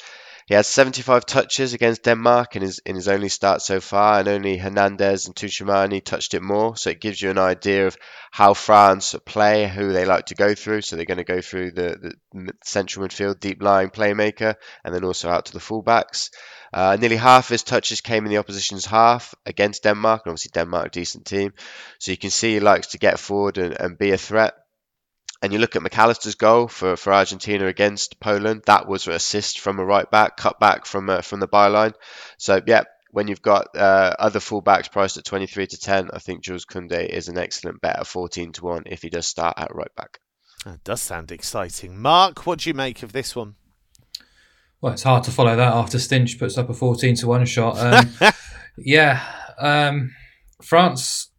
He 0.50 0.56
has 0.56 0.66
75 0.66 1.28
touches 1.28 1.76
against 1.76 2.02
Denmark 2.02 2.56
in 2.56 2.64
his 2.64 2.80
in 2.80 2.96
his 2.96 3.08
only 3.08 3.30
start 3.30 3.62
so 3.62 3.80
far, 3.80 4.18
and 4.18 4.28
only 4.28 4.58
Hernandez 4.58 5.28
and 5.28 5.36
Tchouameni 5.36 6.04
touched 6.04 6.34
it 6.34 6.42
more. 6.42 6.76
So 6.76 6.90
it 6.90 7.00
gives 7.00 7.22
you 7.22 7.30
an 7.30 7.38
idea 7.38 7.86
of 7.86 7.96
how 8.32 8.56
France 8.56 9.16
play, 9.28 9.68
who 9.68 9.94
they 9.94 10.06
like 10.06 10.26
to 10.26 10.34
go 10.34 10.56
through. 10.56 10.82
So 10.82 10.96
they're 10.96 11.06
going 11.06 11.20
to 11.20 11.24
go 11.24 11.40
through 11.40 11.74
the, 11.74 12.16
the 12.34 12.54
central 12.64 13.06
midfield, 13.06 13.40
deep 13.40 13.62
lying 13.62 13.92
playmaker, 13.92 14.56
and 14.84 14.92
then 14.92 15.04
also 15.04 15.30
out 15.30 15.46
to 15.46 15.54
the 15.54 15.60
fullbacks. 15.60 16.32
Uh, 16.74 16.98
nearly 17.00 17.18
half 17.18 17.46
of 17.46 17.50
his 17.50 17.62
touches 17.62 18.02
came 18.02 18.26
in 18.26 18.32
the 18.32 18.40
opposition's 18.40 18.88
half 18.88 19.36
against 19.46 19.84
Denmark, 19.84 20.24
and 20.26 20.32
obviously 20.32 20.50
Denmark 20.52 20.88
a 20.88 20.90
decent 20.90 21.28
team. 21.28 21.54
So 22.00 22.10
you 22.10 22.18
can 22.18 22.32
see 22.32 22.54
he 22.54 22.60
likes 22.60 22.88
to 22.88 22.98
get 22.98 23.20
forward 23.20 23.60
and, 23.60 23.80
and 23.80 24.00
be 24.00 24.14
a 24.14 24.18
threat. 24.18 24.56
And 25.42 25.54
you 25.54 25.60
look 25.60 25.76
at 25.76 25.82
Mac 25.82 25.98
Allister's 25.98 26.36
goal 26.36 26.68
for, 26.68 26.98
for 26.98 27.14
Argentina 27.14 27.66
against 27.66 28.20
Poland. 28.20 28.64
That 28.66 28.88
was 28.88 29.08
an 29.08 29.14
assist 29.14 29.60
from 29.62 29.80
a 29.80 29.86
right 29.86 30.10
back, 30.10 30.36
cut 30.36 30.60
back 30.60 30.86
from 30.86 31.10
uh, 31.10 31.22
from 31.22 31.40
the 31.40 31.48
byline. 31.48 31.94
So 32.38 32.62
yeah, 32.66 32.84
when 33.12 33.28
you've 33.28 33.42
got 33.42 33.76
uh, 33.76 34.14
other 34.20 34.40
fullbacks 34.40 34.92
priced 34.92 35.18
at 35.18 35.26
23 35.26 35.68
to 35.68 35.78
10, 35.78 36.10
I 36.14 36.20
think 36.20 36.44
Jules 36.44 36.66
Koundé 36.66 37.08
is 37.08 37.28
an 37.28 37.38
excellent 37.38 37.82
bet 37.82 38.00
at 38.00 38.08
14 38.08 38.52
to 38.54 38.66
1 38.66 38.84
if 38.88 39.02
he 39.02 39.10
does 39.10 39.28
start 39.28 39.56
at 39.58 39.74
right 39.74 39.94
back. 39.96 40.20
That 40.66 40.84
does 40.84 41.02
sound 41.02 41.32
exciting. 41.32 41.98
Mark, 41.98 42.46
what 42.46 42.60
do 42.60 42.70
you 42.70 42.74
make 42.74 43.02
of 43.02 43.14
this 43.14 43.36
one? 43.36 43.56
Well, 44.82 44.94
it's 44.94 45.04
hard 45.04 45.24
to 45.24 45.32
follow 45.32 45.56
that 45.56 45.74
after 45.74 45.98
Stinch 45.98 46.38
puts 46.38 46.58
up 46.58 46.70
a 46.70 46.74
14 46.74 47.16
to 47.16 47.28
1 47.28 47.46
shot. 47.46 47.78
Um, 47.78 48.32
yeah, 48.78 49.22
um, 49.58 50.14
France 50.62 51.32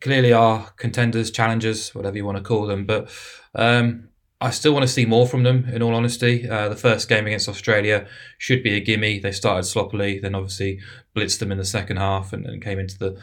clearly 0.00 0.32
are 0.32 0.70
contenders, 0.76 1.30
challengers, 1.30 1.94
whatever 1.94 2.16
you 2.16 2.24
want 2.24 2.38
to 2.38 2.44
call 2.44 2.66
them. 2.66 2.86
But 2.86 3.10
um, 3.54 4.08
I 4.40 4.50
still 4.50 4.72
want 4.72 4.82
to 4.82 4.92
see 4.92 5.06
more 5.06 5.26
from 5.26 5.42
them. 5.42 5.66
In 5.72 5.82
all 5.82 5.94
honesty, 5.94 6.48
uh, 6.48 6.68
the 6.68 6.76
first 6.76 7.08
game 7.08 7.26
against 7.26 7.48
Australia 7.48 8.06
should 8.38 8.62
be 8.62 8.74
a 8.74 8.80
gimme. 8.80 9.18
They 9.18 9.32
started 9.32 9.64
sloppily, 9.64 10.18
then 10.18 10.34
obviously 10.34 10.80
blitzed 11.16 11.38
them 11.38 11.52
in 11.52 11.58
the 11.58 11.64
second 11.64 11.96
half, 11.96 12.32
and, 12.32 12.44
and 12.46 12.62
came 12.62 12.78
into 12.78 12.98
the 12.98 13.18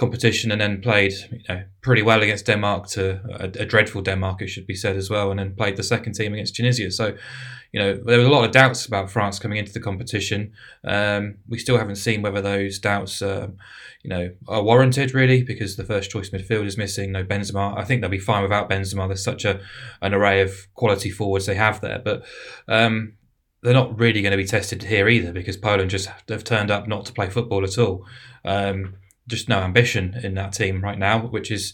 competition, 0.00 0.50
and 0.50 0.60
then 0.60 0.80
played 0.80 1.12
you 1.30 1.44
know 1.48 1.62
pretty 1.82 2.02
well 2.02 2.22
against 2.22 2.46
Denmark 2.46 2.88
to 2.88 3.20
a, 3.38 3.44
a, 3.62 3.66
dreadful 3.66 4.02
Denmark, 4.02 4.42
it 4.42 4.48
should 4.48 4.66
be 4.66 4.74
said 4.74 4.96
as 4.96 5.08
well, 5.10 5.30
and 5.30 5.38
then 5.38 5.54
played 5.54 5.76
the 5.76 5.82
second 5.82 6.14
team 6.14 6.34
against 6.34 6.56
Tunisia. 6.56 6.90
So. 6.90 7.16
You 7.72 7.78
know, 7.78 8.00
there 8.04 8.18
were 8.18 8.24
a 8.24 8.28
lot 8.28 8.44
of 8.44 8.50
doubts 8.50 8.84
about 8.84 9.12
France 9.12 9.38
coming 9.38 9.58
into 9.58 9.72
the 9.72 9.78
competition. 9.78 10.50
Um, 10.82 11.36
we 11.48 11.56
still 11.56 11.78
haven't 11.78 11.98
seen 11.98 12.20
whether 12.20 12.42
those 12.42 12.80
doubts 12.80 13.22
uh, 13.22 13.46
you 14.02 14.08
know, 14.08 14.30
are 14.48 14.62
warranted 14.62 15.14
really 15.14 15.42
because 15.42 15.76
the 15.76 15.84
first 15.84 16.10
choice 16.10 16.30
midfield 16.30 16.66
is 16.66 16.78
missing. 16.78 17.12
No 17.12 17.24
Benzema. 17.24 17.76
I 17.76 17.84
think 17.84 18.00
they'll 18.00 18.10
be 18.10 18.18
fine 18.18 18.42
without 18.42 18.70
Benzema. 18.70 19.06
There's 19.06 19.22
such 19.22 19.44
a 19.44 19.60
an 20.00 20.14
array 20.14 20.40
of 20.40 20.66
quality 20.74 21.10
forwards 21.10 21.46
they 21.46 21.54
have 21.54 21.80
there, 21.80 22.00
but 22.02 22.24
um, 22.66 23.14
they're 23.62 23.74
not 23.74 23.98
really 23.98 24.22
going 24.22 24.30
to 24.30 24.38
be 24.38 24.46
tested 24.46 24.82
here 24.84 25.08
either 25.08 25.32
because 25.32 25.56
Poland 25.56 25.90
just 25.90 26.08
have 26.28 26.44
turned 26.44 26.70
up 26.70 26.88
not 26.88 27.04
to 27.06 27.12
play 27.12 27.28
football 27.28 27.62
at 27.62 27.78
all. 27.78 28.06
Um, 28.44 28.94
just 29.30 29.48
no 29.48 29.60
ambition 29.60 30.14
in 30.22 30.34
that 30.34 30.52
team 30.52 30.82
right 30.82 30.98
now, 30.98 31.20
which 31.20 31.50
is 31.50 31.72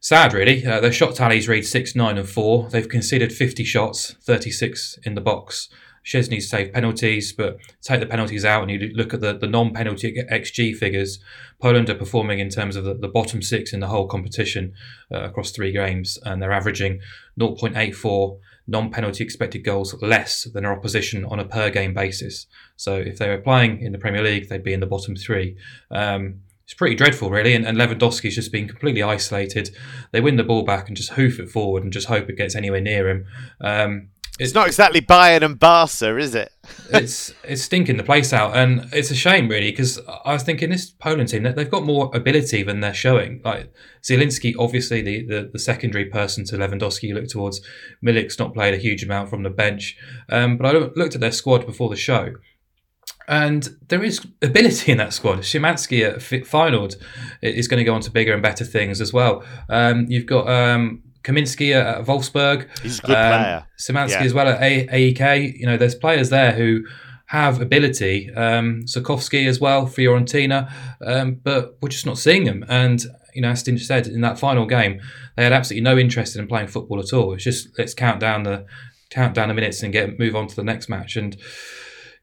sad 0.00 0.32
really. 0.32 0.64
Uh, 0.64 0.80
their 0.80 0.92
shot 0.92 1.14
tallies 1.14 1.48
read 1.48 1.66
six, 1.66 1.94
nine, 1.96 2.18
and 2.18 2.28
four. 2.28 2.68
They've 2.68 2.88
conceded 2.88 3.32
50 3.32 3.64
shots, 3.64 4.14
36 4.22 4.98
in 5.04 5.14
the 5.14 5.20
box. 5.20 5.68
Szczesny's 6.04 6.48
saved 6.48 6.72
penalties, 6.72 7.32
but 7.32 7.58
take 7.82 7.98
the 7.98 8.06
penalties 8.06 8.44
out 8.44 8.62
and 8.62 8.70
you 8.70 8.92
look 8.94 9.12
at 9.12 9.20
the, 9.20 9.36
the 9.36 9.48
non 9.48 9.72
penalty 9.72 10.16
XG 10.30 10.76
figures, 10.76 11.18
Poland 11.60 11.90
are 11.90 11.96
performing 11.96 12.38
in 12.38 12.48
terms 12.48 12.76
of 12.76 12.84
the, 12.84 12.94
the 12.94 13.08
bottom 13.08 13.42
six 13.42 13.72
in 13.72 13.80
the 13.80 13.88
whole 13.88 14.06
competition 14.06 14.72
uh, 15.12 15.24
across 15.24 15.50
three 15.50 15.72
games, 15.72 16.16
and 16.22 16.40
they're 16.40 16.52
averaging 16.52 17.00
0.84 17.40 18.38
non 18.68 18.90
penalty 18.90 19.24
expected 19.24 19.64
goals 19.64 20.00
less 20.00 20.44
than 20.44 20.62
their 20.62 20.72
opposition 20.72 21.24
on 21.24 21.40
a 21.40 21.44
per 21.44 21.70
game 21.70 21.94
basis. 21.94 22.46
So 22.76 22.94
if 22.94 23.18
they 23.18 23.28
were 23.28 23.38
playing 23.38 23.80
in 23.80 23.92
the 23.92 23.98
Premier 23.98 24.22
League, 24.22 24.48
they'd 24.48 24.62
be 24.62 24.72
in 24.72 24.80
the 24.80 24.86
bottom 24.86 25.16
three. 25.16 25.56
Um, 25.90 26.42
it's 26.66 26.74
pretty 26.74 26.96
dreadful, 26.96 27.30
really. 27.30 27.54
And, 27.54 27.64
and 27.64 27.78
Lewandowski's 27.78 28.34
just 28.34 28.50
been 28.50 28.66
completely 28.66 29.00
isolated. 29.00 29.70
They 30.10 30.20
win 30.20 30.34
the 30.34 30.42
ball 30.42 30.64
back 30.64 30.88
and 30.88 30.96
just 30.96 31.12
hoof 31.12 31.38
it 31.38 31.48
forward 31.48 31.84
and 31.84 31.92
just 31.92 32.08
hope 32.08 32.28
it 32.28 32.36
gets 32.36 32.56
anywhere 32.56 32.80
near 32.80 33.08
him. 33.08 33.26
Um, 33.60 34.08
it's, 34.40 34.52
not 34.52 34.66
exactly 34.66 35.00
Bayern 35.00 35.42
and 35.42 35.58
Barca, 35.60 36.18
is 36.18 36.34
it? 36.34 36.52
it's 36.92 37.32
it's 37.44 37.62
stinking 37.62 37.96
the 37.96 38.02
place 38.02 38.32
out, 38.32 38.54
and 38.54 38.88
it's 38.92 39.10
a 39.10 39.14
shame 39.14 39.48
really 39.48 39.70
because 39.70 39.98
I 40.24 40.32
was 40.32 40.42
thinking 40.42 40.68
this 40.68 40.90
Poland 40.90 41.28
team 41.28 41.44
they've 41.44 41.70
got 41.70 41.84
more 41.84 42.10
ability 42.12 42.64
than 42.64 42.80
they're 42.80 42.92
showing. 42.92 43.40
Like 43.44 43.72
Zielinski, 44.02 44.54
obviously 44.58 45.00
the, 45.00 45.24
the, 45.24 45.50
the 45.52 45.58
secondary 45.58 46.06
person 46.06 46.44
to 46.46 46.56
Lewandowski 46.56 47.04
you 47.04 47.14
look 47.14 47.28
towards. 47.28 47.62
Milik's 48.04 48.38
not 48.38 48.52
played 48.52 48.74
a 48.74 48.78
huge 48.78 49.04
amount 49.04 49.30
from 49.30 49.42
the 49.44 49.50
bench, 49.50 49.96
um, 50.28 50.58
but 50.58 50.66
I 50.66 50.72
looked 50.72 51.14
at 51.14 51.20
their 51.20 51.32
squad 51.32 51.64
before 51.64 51.88
the 51.88 51.96
show, 51.96 52.34
and 53.28 53.76
there 53.88 54.04
is 54.04 54.26
ability 54.42 54.92
in 54.92 54.98
that 54.98 55.12
squad. 55.12 55.40
Szymanski 55.40 56.08
at 56.08 56.18
Feyenoord 56.18 56.96
is 57.42 57.68
going 57.68 57.78
to 57.78 57.84
go 57.84 57.94
on 57.94 58.00
to 58.02 58.10
bigger 58.10 58.32
and 58.32 58.42
better 58.42 58.64
things 58.64 59.00
as 59.00 59.12
well. 59.12 59.44
Um, 59.68 60.06
you've 60.08 60.26
got 60.26 60.48
um, 60.48 61.02
Kaminski 61.24 61.74
at 61.74 62.06
Wolfsburg. 62.06 62.68
He's 62.82 63.00
a 63.00 63.02
good 63.02 63.16
um, 63.16 63.42
player. 63.42 63.66
Szymanski 63.78 64.20
yeah. 64.20 64.24
as 64.24 64.34
well 64.34 64.48
at 64.48 64.62
a- 64.62 64.86
AEK. 64.86 65.58
You 65.58 65.66
know, 65.66 65.76
there's 65.76 65.94
players 65.94 66.30
there 66.30 66.52
who 66.52 66.84
have 67.26 67.60
ability. 67.60 68.32
Um, 68.32 68.82
Sokovsky 68.84 69.48
as 69.48 69.60
well, 69.60 69.86
Fiorentina, 69.86 70.72
um, 71.04 71.40
but 71.42 71.76
we're 71.82 71.88
just 71.88 72.06
not 72.06 72.18
seeing 72.18 72.44
them. 72.44 72.64
And 72.68 73.04
you 73.34 73.42
know, 73.42 73.50
as 73.50 73.62
Stinch 73.62 73.80
said 73.80 74.06
in 74.06 74.20
that 74.22 74.38
final 74.38 74.66
game, 74.66 75.00
they 75.36 75.42
had 75.42 75.52
absolutely 75.52 75.82
no 75.82 75.98
interest 75.98 76.36
in 76.36 76.46
playing 76.46 76.68
football 76.68 77.00
at 77.00 77.12
all. 77.12 77.34
It's 77.34 77.44
just 77.44 77.76
let's 77.78 77.92
count 77.92 78.20
down 78.20 78.44
the 78.44 78.64
count 79.10 79.34
down 79.34 79.48
the 79.48 79.54
minutes 79.54 79.82
and 79.82 79.92
get 79.92 80.18
move 80.18 80.34
on 80.34 80.46
to 80.46 80.56
the 80.56 80.64
next 80.64 80.88
match. 80.88 81.16
And 81.16 81.36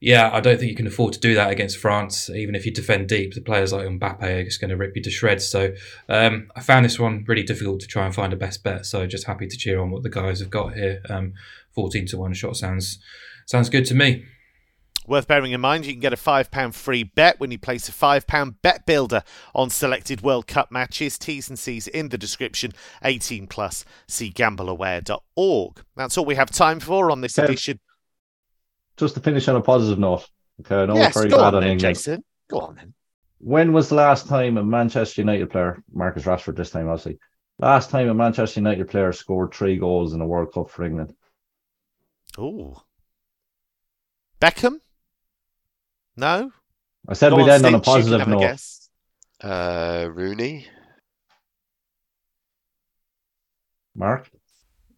yeah, 0.04 0.30
I 0.34 0.42
don't 0.42 0.58
think 0.58 0.70
you 0.70 0.76
can 0.76 0.86
afford 0.86 1.14
to 1.14 1.20
do 1.22 1.34
that 1.36 1.50
against 1.50 1.78
France. 1.78 2.30
Even 2.30 2.56
if 2.56 2.66
you 2.66 2.74
defend 2.74 3.08
deep, 3.08 3.36
the 3.36 3.40
players 3.40 3.72
like 3.72 3.88
Mbappe 3.88 4.22
are 4.22 4.44
just 4.44 4.60
going 4.60 4.70
to 4.70 4.76
rip 4.76 4.98
you 4.98 5.02
to 5.02 5.10
shreds. 5.10 5.48
So 5.48 5.74
um, 6.10 6.52
I 6.58 6.60
found 6.60 6.84
this 6.84 7.00
one 7.00 7.24
really 7.26 7.42
difficult 7.42 7.80
to 7.80 7.88
try 7.88 8.06
and 8.06 8.14
find 8.14 8.34
a 8.34 8.36
best 8.36 8.66
bet. 8.66 8.86
So 8.86 9.08
just 9.08 9.28
happy 9.28 9.48
to 9.48 9.58
cheer 9.58 9.80
on 9.80 9.92
what 9.92 10.04
the 10.04 10.10
guys 10.10 10.42
have 10.42 10.50
got 10.50 10.74
here. 10.74 11.02
Um, 11.10 11.34
Fourteen 11.72 12.06
to 12.08 12.18
one 12.18 12.34
shot 12.34 12.58
sounds 12.58 13.00
sounds 13.46 13.70
good 13.70 13.86
to 13.86 13.96
me. 13.96 14.26
Worth 15.08 15.28
bearing 15.28 15.54
in 15.54 15.62
mind, 15.62 15.86
you 15.86 15.94
can 15.94 16.00
get 16.00 16.14
a 16.14 16.18
£5 16.18 16.74
free 16.74 17.04
bet 17.04 17.38
when 17.38 17.52
you 17.52 17.58
place 17.58 17.90
a 17.90 17.92
£5 17.92 18.56
bet 18.62 18.86
builder 18.86 19.24
on 19.54 19.70
selected 19.70 20.22
World 20.22 20.48
Cup 20.48 20.72
matches. 20.72 21.18
T's 21.18 21.50
and 21.50 21.60
C's 21.60 21.88
in 21.88 22.08
the 22.08 22.18
description. 22.18 22.72
18 23.04 23.48
plus. 23.48 23.84
See 24.08 24.32
gambleaware.org. 24.32 25.84
That's 25.98 26.18
all 26.18 26.26
we 26.26 26.36
have 26.36 26.52
time 26.52 26.80
for 26.80 27.12
on 27.12 27.20
this 27.20 27.38
edition 27.38 27.80
just 28.98 29.16
to 29.16 29.22
finish 29.22 29.48
on 29.48 29.56
a 29.56 29.62
positive 29.62 30.00
note. 30.00 30.28
Okay, 30.62 30.76
I 30.76 30.86
know 30.86 30.96
yes, 30.96 31.14
very 31.14 31.30
bad 31.30 31.40
on, 31.40 31.56
on 31.56 31.62
then, 31.62 31.72
England. 31.72 31.96
Jason. 31.96 32.24
Go 32.50 32.60
on 32.60 32.76
then. 32.76 32.94
When 33.40 33.74
was 33.74 33.90
the 33.90 33.96
last 33.96 34.28
time 34.28 34.58
a 34.58 34.64
Manchester 34.64 35.22
United 35.22 35.50
player, 35.50 35.84
Marcus 35.92 36.24
Rashford 36.24 36.56
this 36.56 36.70
time 36.70 36.88
obviously, 36.88 37.20
last 37.60 37.90
time 37.90 38.08
a 38.08 38.14
Manchester 38.14 38.60
United 38.60 38.90
player 38.90 39.12
scored 39.12 39.54
three 39.54 39.78
goals 39.78 40.14
in 40.14 40.22
a 40.22 40.26
World 40.26 40.54
Cup 40.54 40.70
for 40.70 40.84
England? 40.84 41.14
Oh. 42.38 42.82
Beckham? 44.40 44.80
No? 46.16 46.52
I 47.08 47.14
said 47.14 47.34
we'd 47.34 47.50
end 47.50 47.66
on 47.66 47.76
a 47.76 47.80
positive 47.80 48.28
note. 48.28 48.60
Uh, 49.42 50.10
Rooney? 50.12 50.68
Mark? 53.96 54.30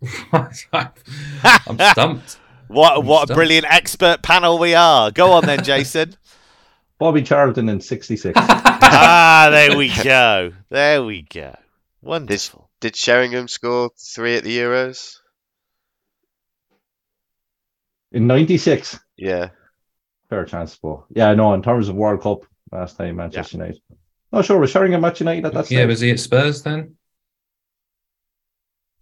I'm 0.31 1.79
stumped. 1.79 2.37
What 2.67 3.03
what 3.03 3.29
a 3.29 3.33
brilliant 3.33 3.65
expert 3.69 4.21
panel 4.21 4.57
we 4.57 4.73
are. 4.73 5.11
Go 5.11 5.33
on 5.33 5.45
then, 5.45 5.63
Jason. 5.63 6.15
Bobby 6.99 7.21
Charlton 7.21 7.69
in 7.69 7.81
'66. 7.81 8.33
ah, 8.37 9.49
there 9.51 9.77
we 9.77 9.91
go. 10.03 10.53
There 10.69 11.03
we 11.03 11.23
go. 11.23 11.55
Wonderful. 12.01 12.69
Did, 12.79 12.93
did 12.93 12.95
Sheringham 12.95 13.47
score 13.47 13.91
three 13.97 14.37
at 14.37 14.43
the 14.43 14.57
Euros? 14.57 15.17
In 18.11 18.27
'96, 18.27 18.97
Yeah. 19.17 19.49
fair 20.29 20.45
chance, 20.45 20.77
but 20.81 21.03
yeah, 21.09 21.33
no. 21.33 21.53
In 21.53 21.61
terms 21.61 21.89
of 21.89 21.95
World 21.95 22.21
Cup, 22.21 22.45
last 22.71 22.97
time 22.97 23.17
Manchester 23.17 23.57
United. 23.57 23.81
Not 24.31 24.45
sure. 24.45 24.57
Was 24.59 24.69
Sheringham 24.71 25.01
Match 25.01 25.19
United 25.19 25.45
at 25.45 25.53
that 25.53 25.65
stage? 25.65 25.77
Yeah, 25.77 25.85
was 25.85 25.99
he 25.99 26.11
at 26.11 26.19
Spurs 26.19 26.61
then? 26.63 26.95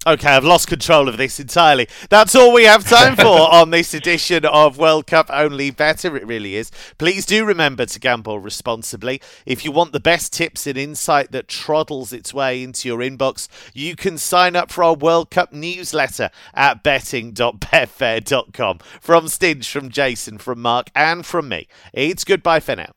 Okay, 0.05 0.27
I've 0.27 0.43
lost 0.43 0.67
control 0.67 1.07
of 1.07 1.15
this 1.15 1.39
entirely. 1.39 1.87
That's 2.09 2.35
all 2.35 2.51
we 2.51 2.65
have 2.65 2.83
time 2.83 3.15
for 3.15 3.25
on 3.53 3.69
this 3.69 3.93
edition 3.93 4.43
of 4.43 4.77
World 4.77 5.07
Cup 5.07 5.29
Only 5.31 5.71
Better. 5.71 6.17
It 6.17 6.27
really 6.27 6.55
is. 6.55 6.71
Please 6.97 7.25
do 7.25 7.45
remember 7.45 7.85
to 7.85 7.99
gamble 8.01 8.37
responsibly. 8.39 9.21
If 9.45 9.63
you 9.63 9.71
want 9.71 9.93
the 9.93 10.01
best 10.01 10.33
tips 10.33 10.67
and 10.67 10.77
insight 10.77 11.31
that 11.31 11.47
troddles 11.47 12.11
its 12.11 12.33
way 12.33 12.63
into 12.63 12.89
your 12.89 12.99
inbox, 12.99 13.47
you 13.73 13.95
can 13.95 14.17
sign 14.17 14.57
up 14.57 14.71
for 14.71 14.83
our 14.83 14.93
World 14.93 15.29
Cup 15.29 15.53
newsletter 15.53 16.31
at 16.53 16.83
betting.betfair.com. 16.83 18.79
From 18.99 19.25
Stinch, 19.27 19.71
from 19.71 19.89
Jason, 19.89 20.37
from 20.37 20.61
Mark, 20.61 20.89
and 20.93 21.25
from 21.25 21.47
me, 21.47 21.69
it's 21.93 22.25
goodbye 22.25 22.59
for 22.59 22.75
now. 22.75 22.91